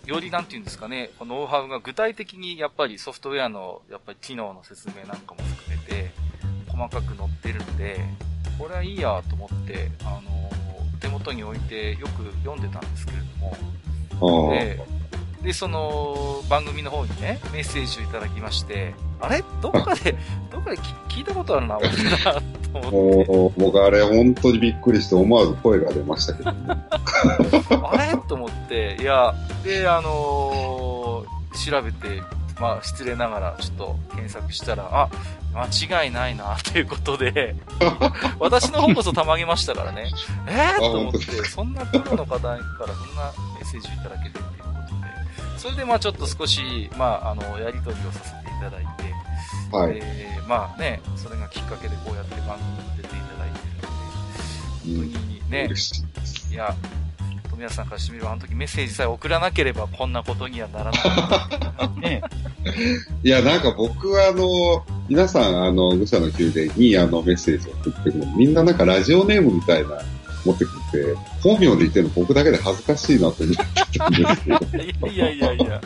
[0.07, 6.11] よりなんていうんですかね、このノウハウが具体的にやっぱりソフトウェアのやっぱり機能の説明なんかも含めて、
[6.69, 8.01] 細かく載ってるんで、
[8.59, 10.51] これはいいやと思って、あの、
[11.01, 13.19] 手元に置いてよく読んでたんですけれ
[14.19, 14.79] ども、で、
[15.43, 19.43] で、その、番組の方にね、メッセージをいただきまして、あれ？
[19.63, 20.17] どっかで、
[20.51, 21.93] どっかで聞聞いたことあるな、俺な、
[22.83, 23.63] と思って。
[23.63, 26.59] 僕あれ本当にびっくりして思わず声が出ましたけど、ね、
[27.91, 28.17] あれ？
[28.29, 29.35] と思って、いや、
[29.65, 32.23] で、あのー調べて、
[32.61, 35.11] まあ、失礼ながら、ちょっと検索したら、あ、
[35.53, 37.57] 間違いないな、ということで、
[38.39, 40.11] 私の方こそたまげましたからね。
[40.47, 44.63] えー、と思って、そんなプロの方からそんなメッセージをいただけてって
[45.61, 49.99] それでまあちょっと少し、まあ、あの、やりとりをさせていただいて、はい。
[50.03, 53.59] えーまあね、それがきっかけでこうやって番組に出ていただいて
[54.89, 56.03] るので、本当にね、嬉し
[56.51, 56.75] いや、
[57.51, 61.89] 富安さんからしてみれば、あの時メッセージさえ送らなければこんなことにはならなかった。
[62.01, 62.23] ね
[63.23, 70.01] いや、なんか僕はあの、皆さんあの、愚者の宮殿にあのメッセージを送ってるの、みんななんかラジオネームみたいな
[70.47, 73.57] 持ってくれて、本名で言ってるの僕だけで恥ずかしいなと思っ
[73.91, 75.81] てたんですけど、いやいやいやいや。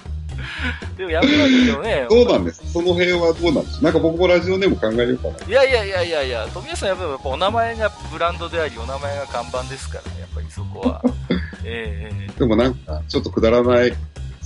[0.97, 2.07] でもやめないですよね。
[2.11, 3.83] どうなんですその辺はどうなんです？
[3.83, 5.47] なんか僕もラジオネーム考えようかな。
[5.47, 11.03] いやいやいやいやいや、富安さんやっぱりお名前がブランドであり、お名前が看板ですからね、やっぱりそこは。
[11.65, 13.95] えええでもなんか、ちょっとくだらない、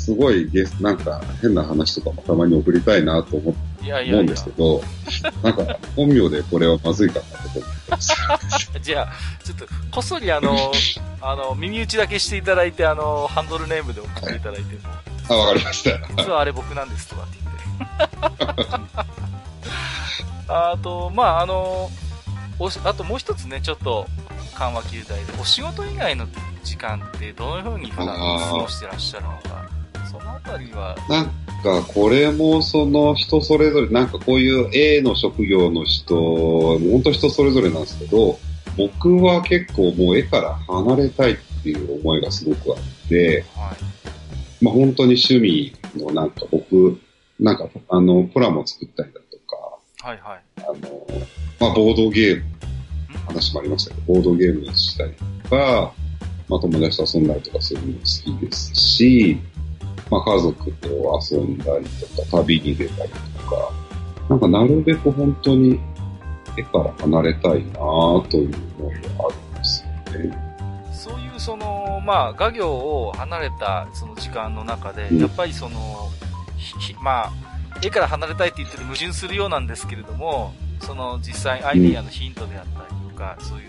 [0.09, 4.47] すごいゲスなんか変な話とかもたまに送りたいなと思うんです。
[4.47, 4.81] けど、
[5.43, 8.15] なんか本名でこれはまずいかなと思ってます。
[8.81, 9.13] じゃあ、
[9.45, 10.73] ちょっと、こっそりあの、
[11.21, 14.81] あの、耳打ちだけしていただいて、あの、ハンドルネームで送っていただいても、
[15.29, 15.91] あ、わかりました。
[16.17, 18.65] 実はあれ僕なんですとかって言って。
[20.49, 21.91] あと、まあ、あの、
[22.59, 24.07] おしあともう一つね、ちょっと、
[24.55, 26.27] 緩和球大で、お仕事以外の
[26.65, 29.78] 時間ってどのように普段過ごしてらっしゃるのか、
[30.09, 31.27] そのあたりは、なん
[31.63, 36.15] か、これもその人それぞれ、なんかこういう A の職業の人、
[36.79, 38.39] 本当人それぞれなんですけど、
[38.77, 43.77] 僕は結構もう絵から離れたいっていう思いがすごくあって、は
[44.61, 44.65] い。
[44.65, 47.01] まあ本当に趣味のなんか僕、
[47.39, 50.43] なんかあの、プラモ作ったりだとか、はいはい。
[50.59, 51.07] あの、
[51.61, 52.59] まあボードゲーム、うん
[53.29, 55.13] 話もありましたけど、ボードゲームしたり
[55.43, 55.93] とか、
[56.49, 59.39] まあ友達と遊んだりとかするのも好きですし、
[60.11, 61.85] まあ家族と遊んだり
[62.17, 63.17] とか、旅に出たりと
[63.51, 63.73] か、
[64.29, 65.81] なんかなるべく本当に
[66.57, 70.39] 絵から離れたいなという思いがあるんですよね。
[70.93, 76.11] そういうその、まあ、画業を離れたその時間の中で、うんやっぱりその、
[77.01, 77.33] まあ、
[77.83, 83.67] 絵から離れたいって言ってる矛盾するようなんですけれども、その実際アイディアのヒントであったりとか、そういう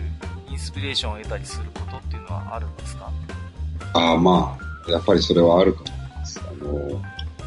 [0.50, 3.12] インスピレーションを得たりすることっていうのはあるんですか？
[3.94, 4.58] ああま
[4.88, 5.99] あ、やっぱりそれはあると思います。
[5.99, 5.99] あの、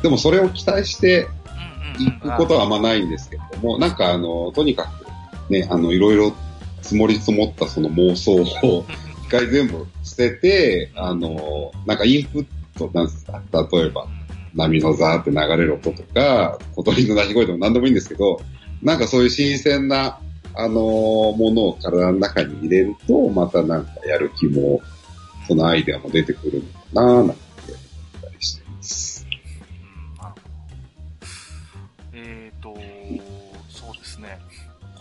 [0.03, 1.27] でもそれを期待して。
[1.99, 4.91] 行くことはあんまないんですけれども、なんかあの、とにか
[5.47, 6.33] く、ね、あの、いろいろ
[6.81, 8.87] 積もり積もったその妄想を
[9.27, 12.47] 一回全部捨てて、あの、なんかインプッ
[12.79, 13.43] トなんですか？
[13.73, 14.07] 例えば、
[14.55, 18.41] 波のザーって流れる音とか、小鳥の鳴き声でも何でもいいんですけど、
[18.83, 20.19] なんかそういう新鮮な、
[20.55, 24.81] あのものを体の中に入れると、またなんかやる気も、
[25.47, 26.63] そのアイデアも出てくる
[26.95, 27.37] のかななん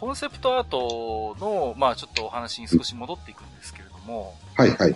[0.01, 4.95] コンセプトアートの、まあちょっとお話に少し戻っていくんですけれども、はいはい。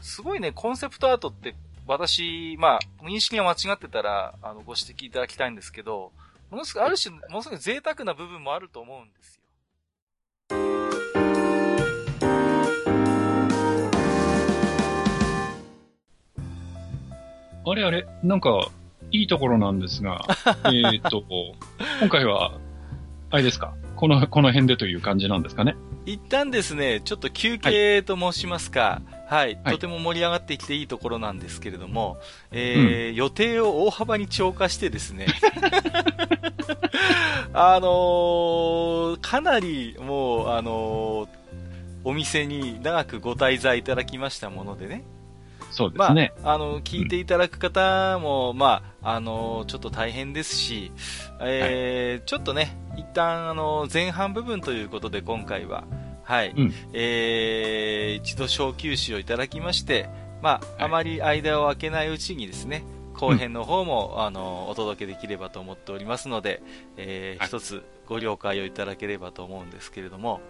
[0.00, 1.54] すごいね、コンセプトアートって
[1.86, 6.10] 私、まあ、認識が間違ってたら、あの、ご指摘いただきたいんですけど、
[6.50, 9.42] ものすごい、ある種、ものすごい贅沢な部分もあると思うんですよ。
[17.66, 18.70] あれあれ、なんか、
[19.10, 20.24] いいところなんですが、
[20.72, 21.22] えっと、
[22.00, 22.58] 今回は、
[23.30, 23.74] あれですか？
[23.96, 25.76] この、この辺でという感じなんですかね？
[26.04, 32.18] 一旦ですね、ちょっと休憩と申しますか、はい、はい、とても盛り上がってきていいところなんですけれども、
[32.52, 35.26] えー、うん、予定を大幅に超過してですね、
[37.52, 41.28] あのー、かなりもう、あのー、
[42.04, 45.02] お店に長くご滞在いただきましたものでね、
[45.76, 46.32] そうですね。
[46.42, 50.90] まあ、あの、聞いていただく方も、うん、まあ、あの、ちょっと大変ですし、
[51.38, 55.84] えー、はい、ちょっとね、一旦、あの、前半部分ということで今回は、
[56.24, 60.08] はい、うん、えー、一度小休止をいただきまして、
[60.40, 62.82] まあ、あまり間を空けないうちにですね、
[63.12, 66.62] 後編の方も、うん、あの、お届けできればと思っておりますので、
[66.96, 70.40] えー、はい、一つご了解をいただければと思うんですけれども、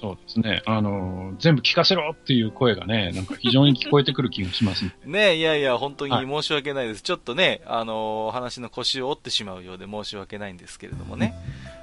[0.00, 0.62] そうですね。
[0.66, 4.94] あの、全部聞かせろっていう声がね、なんか非常に聞こえてくる気がします、ね。
[5.06, 6.98] ねいやいや、本当に申し訳ないです。
[6.98, 11.34] はい、ちょっとね、あの、話の腰を折ってしまうようで申し訳ないんですけれどもね。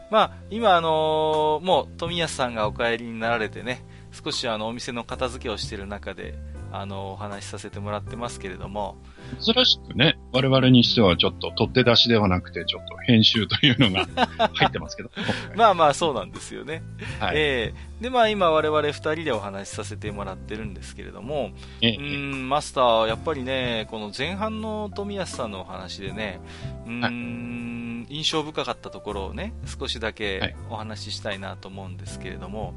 [0.09, 3.81] まあ、今、あのもう、富安さんがお帰りになられてね、
[4.11, 6.35] 少しあの、お店の片付けをしている中で、
[6.71, 8.95] あの、お話しさせてもらってますけれども。
[9.39, 14.07] 珍しくね、我々にしてはちょっと取って出しではなくて、ちょっと編集というのが
[14.53, 15.11] 入ってますけど。
[15.55, 16.83] まあまあそうなんですよね。
[17.19, 26.39] はい、えー、で、まあ今我々二人でお話しさせてもらってるんですけれども、えー、うん、マスター、やっぱりね、この前半の富安さんのお話でね、
[26.85, 32.67] うん、はい、印象深かったところをね、少しだけお話ししたいなと思うんですけれども。
[32.67, 32.73] はい、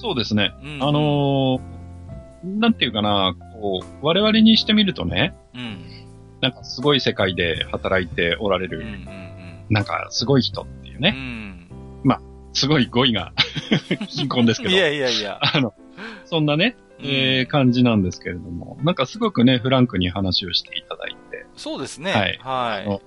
[0.00, 0.52] そうですね。
[0.62, 1.77] うん、あのー
[2.44, 5.84] なんていうかな、こう、我々にしてみるとね、うん、
[6.40, 11.68] なんかすごい世界で働いておられる、うんうんうん、なんかすごい人っていうね、うん、
[12.04, 12.20] まあ、
[12.52, 13.32] すごい語彙が
[14.08, 15.74] 貧困ですけど、いやいやいや、あの、
[16.24, 21.17] そんなね、えー、感じなんですけれども、なんかすごくね、フランクに話をしていただいて。
[21.58, 22.12] そうですね。
[22.12, 22.38] はい。
[22.42, 22.98] は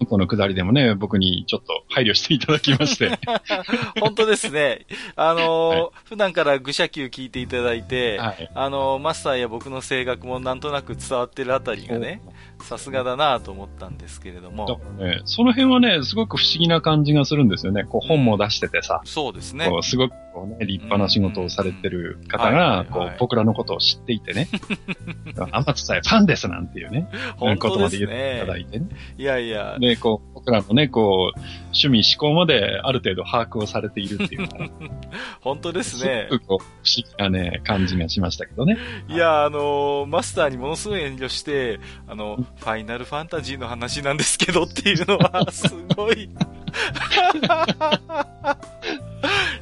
[0.00, 0.06] い。
[0.06, 3.18] このくだりでもね、僕にちょっと配慮していただきまして。
[4.00, 4.86] 本当ですね。
[5.16, 12.22] あのーはい、普段から愚者級聞いていただいて、はい、あのー、マスターや僕の性格もなんとなく伝わってるあたりがね、
[12.60, 14.80] さすがだなと思ったんですけれども。
[14.98, 17.84] ね、その辺はね、すごく不思議な感じがするんですよね。
[17.84, 19.00] こう本も出しててさ。
[19.04, 19.70] そうですね。
[19.82, 24.48] すごくこうね、立派な仕事をされてる方が、こう、僕らのことを知っていてね。
[25.36, 27.08] 天津さえファンですなんていうね。
[27.36, 28.06] 本当ですね。
[28.06, 28.86] 言っていただいてね。
[29.18, 29.76] いやいや。
[29.78, 34.70] で、こう、僕らのね、こう、趣味思考まである程度把握をされているっていうのは。
[35.40, 36.26] 本当ですね。
[36.30, 38.78] すごくこう、不思議なね、感じがしましたけどね。
[39.08, 46.30] いや、あのー、マスターにものすごい遠慮して、あの、ファイナルファンタジーの話なんですけどっていうのは、すごい。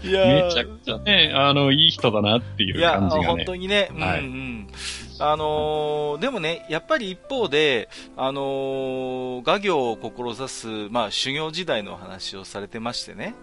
[0.03, 3.20] いやめちゃくちゃね、あの、いい人だなっていう感じがね。
[3.20, 4.69] いや、本当にね、はい、うんうん。
[5.19, 13.35] あのー、でもね、やっぱり一方で、あのー、画業を志す、まあ、修行時代の話をされてましてね。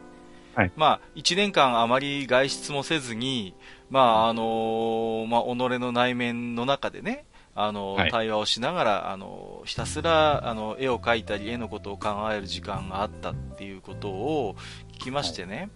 [0.56, 0.72] はい。
[0.76, 3.53] まあ、一年間あまり外出もせずに、
[3.91, 14.56] まあ、あのー、まあ、己の内面の中でね、あの、はい、対話をしながら、あの、ひたすら、あの、絵を描いたり、絵のことを考える時間があったっていうことを
[14.94, 15.57] 聞きましてね。
[15.57, 15.69] はい、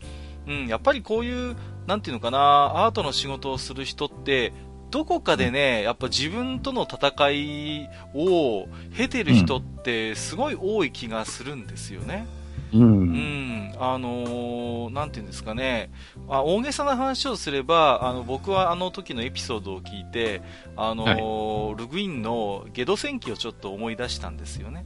[0.47, 1.55] うん、やっぱりこういう、
[1.87, 4.53] なんていうのかな、アートの仕事をする人って、
[4.91, 12.27] どこかでね、やっぱ自分との戦いを経てる人ってすごい多い気がするんですよね。
[12.73, 15.91] うん、うん、あのー、なんていうんですかね、
[16.29, 20.41] あ大げさな話をすれば、あの僕はあの時のエピソードを聞いて、
[20.75, 24.85] あのーはい、ルグインのゲド戦記をちょっと思い出したんですよね。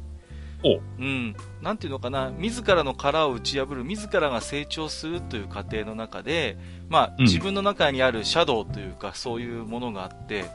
[0.66, 0.82] ほう。
[0.98, 1.36] うん。
[1.62, 6.58] なんていうのかな、自らの殻を打ち破る、自らが成長するという過程の中で、
[6.90, 7.26] まあ、うん。
[7.26, 10.46] 自分の中にあるシャドウというか、そういうものがあって、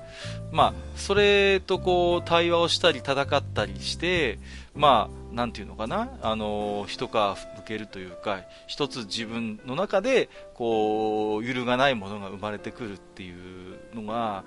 [0.50, 4.40] まあ、それとこう、対話をしたり、戦ったりして、
[4.74, 14.42] まあ、なんていうのかな、あの、一皮向けるというか、一つ自分の中で、こう、揺るがないものが生まれてくるっていうのが、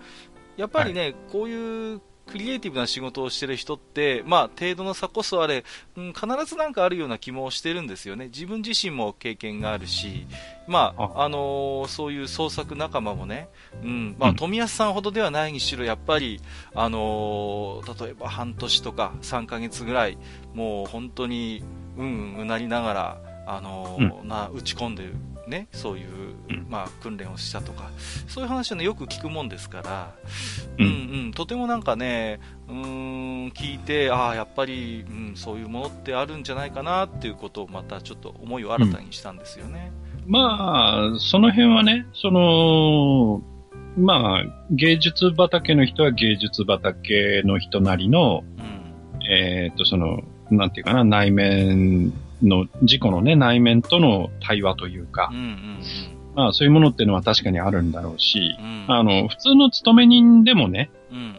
[0.57, 2.02] やっぱりね、こういう
[2.34, 5.64] クリエイティブな仕事をしてる人って、まあ、程度の差こそあれ、
[5.96, 8.26] うん、必ずなんかあるような気もしてるんですよね。
[8.26, 10.26] 自分自身も経験があるし、
[10.68, 11.30] まあ、あ。
[11.30, 13.50] のーそういう創作仲間もね、
[13.84, 16.42] うん、まあ、うん富安さんほどではないにしろ、やっぱり、
[16.74, 20.18] あのー例えば半年とか3ヶ月ぐらい、
[20.56, 21.64] もう本当に、
[21.98, 25.14] うんうんうなりながら、あのーな、打ち込んでる、
[25.48, 26.07] ね、そういう、
[26.49, 27.90] うんまあ、訓練をしたとか、
[28.28, 30.15] そういう話はね、よく聞くもんですから、
[30.78, 32.40] ううんんうん、とてもなんかね、
[32.70, 39.91] うーん、聞いて、ああ、やっぱり、うん、そういうものってあるんじゃないかなっていうことをまたちょっと思いを新たにしたんですよね。
[40.26, 43.41] まあ、その辺はね、その、
[43.98, 49.24] まあ、芸術畑の人は芸術畑の人なりの、うん。
[49.26, 52.14] えっ、と、その、なんていうかな、内面
[52.44, 55.80] の、自己のね、内面との対話というかうん、うん
[56.36, 58.56] まあ、そういうものっていうのは確かにあるんだろうし。
[58.88, 61.36] あの、普通の勤め人でもね、うんうんうん。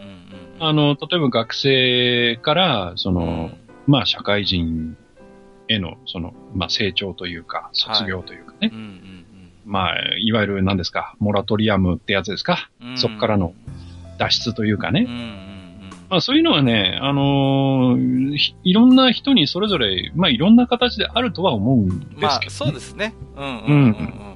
[0.61, 4.97] あの、例えば学生から、その、うんまあ、社会人
[5.69, 8.71] への、その、まあ、成長というか、卒業というかね。
[8.73, 9.25] うんうん
[9.67, 12.71] まあ、いわゆる何ですか、モラトリアムってやつですか。
[12.83, 12.99] うん。
[12.99, 13.55] そっからの
[14.19, 15.07] 脱出というかね。
[16.15, 22.21] まあ、そういうのはね、あのーひいろんな人にそれぞれ、まあ、いろんな形であるとは思うんですけど、ね。
[22.21, 23.15] まあ、そうですね。
[23.37, 23.77] うんうんうんうん。
[23.79, 24.35] うん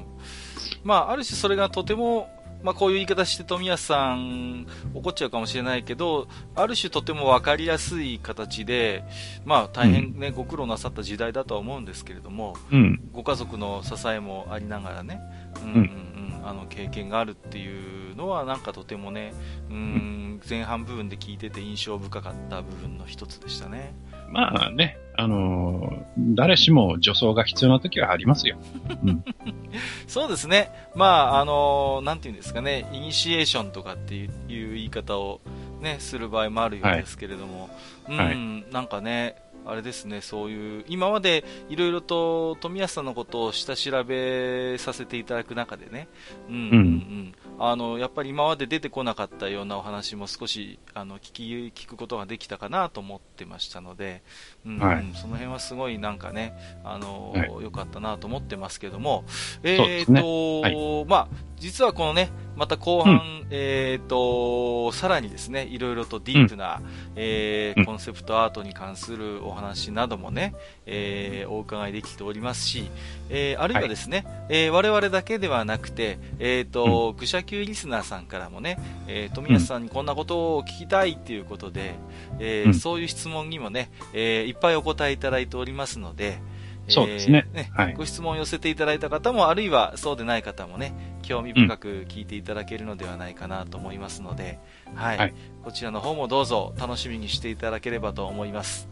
[0.83, 2.29] まあ、ある種それがとても、
[2.65, 6.27] まあ、こういう言い方して富安さん怒っちゃうかもしれないけど、
[6.57, 9.05] ある種とても分かりやすい形で、
[9.45, 13.01] まあ、大変ね、ご苦労なさった時代だとは思うんですけれども、うん。
[13.13, 15.21] ご家族の支えもありながらね、
[15.63, 16.08] うんうんううん、
[16.49, 19.35] あの経験があるっていうのはなんかとてもね、
[19.70, 23.95] うん、前半部分で聞いてて印象深かった部分の一つでしたね。
[24.31, 28.59] まあね、あのー誰しも助走が必要な時はありますよ。
[29.05, 29.25] うん。
[30.07, 30.70] そうですね。
[30.95, 35.41] まあ、あのなんていうんですかね、イニシエーションとかっていう言い方を
[35.81, 37.70] ね、する場合もあるようですけれども、
[38.09, 38.37] うん、はい
[38.73, 39.37] なんかね、
[39.69, 46.09] あれですね、そういう、今までいろいろと富安さんのことを下調べさせていただく中でね、
[46.49, 51.43] うん、うん、うん、あの、やっぱり今まで出てこなかったようなお話も少し、あの、聞き、
[51.74, 54.23] 聞くことができたかなと思ってましたので、
[54.65, 54.97] うん、はい。
[55.03, 56.55] うんその辺はすごいなんかね、
[56.85, 57.62] あの、はい。
[57.62, 59.24] 良かったなと思ってますけども、
[59.62, 60.20] えーそうですね。
[60.20, 61.28] と、まあ、
[61.59, 66.81] 実はこのね、また後半、えーと、さらにですね、いろいろとディープな、
[67.15, 67.87] えーうん。
[67.87, 70.55] コンセプトアートに関するお話などもね、
[70.87, 72.91] えーお伺いできておりますし、
[73.31, 81.95] えーあるいはですね、えー我々だけではなくて、えーと、愚者級リスナーさんからもね、えー富安さんにこんなことを聞きたいっていうことで、
[82.41, 82.75] えーうん。
[82.75, 86.39] そういう質問にもね、えーいっぱいお答えいただいておりますので、
[86.89, 90.93] そうですねえーはいご質問を寄せていただいた方も、あるいはそうでない方もね、
[91.23, 94.59] 興味深く聞いていただけるのではないかなと思いますので、
[94.94, 95.19] はい。
[95.19, 95.35] はい
[95.65, 98.89] こちらの方もどうぞ楽しみにしていただければと思います。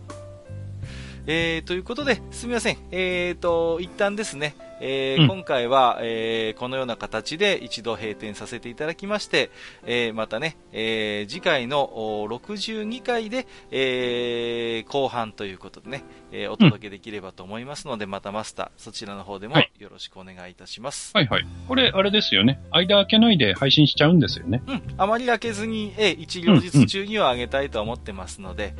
[1.27, 2.77] えー、ということで、すみません。
[2.91, 9.51] えーと、一旦ですね、えーうん今回は、えーこのような形で一度閉店させていただきまして、
[9.85, 11.83] えーまたね、えー次回の
[12.23, 21.11] お62回で、えー後半ということでね、えーお届けできればと思いますので、またマスター、そちらの方でもはいよろしくお願いいたします。
[21.15, 21.47] はいはい。
[21.69, 22.61] これ、あれですよね。
[22.71, 24.63] 間開けないで配信しちゃうんですよね。
[24.67, 28.75] うん、あまり開けずに、えー一両日中には上げたいと思ってますので、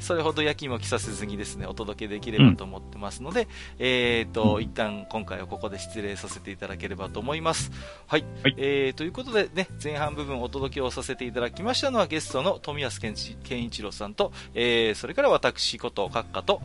[0.00, 3.48] それほど焼きも着させずにですね、お届けできればと思ってますので、
[3.78, 7.70] えーと、うん一旦今回はここで失礼させていただければと思います。
[8.06, 8.24] はい。
[8.42, 16.60] はいえーということでね、前半部分お届けをさせていただきましたのはゲストの富安健一健一郎さんと、えーそれから私こと閣下と、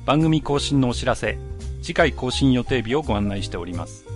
[0.05, 1.39] 番組更新のお知らせ、
[1.83, 4.07] 次回更新予定日をご案内しております。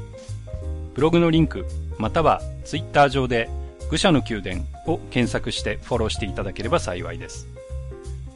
[0.94, 1.66] ブログのリンク、
[1.98, 3.48] またはツイッター上で
[3.90, 7.46] 愚者の宮殿を検索してフォローしていただければ幸いです。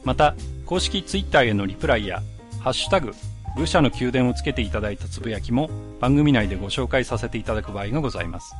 [0.03, 0.35] また、
[0.65, 2.21] 公式ツイッターへのリプライや、
[2.61, 3.13] ハッシュタグ、
[3.57, 5.69] 愚者の宮殿をつけていただいたつぶやきも
[5.99, 8.53] 番組内でご紹介させていただく場合がございます。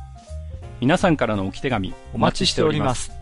[0.80, 3.17] 皆さんからの置き手紙お待ちしております。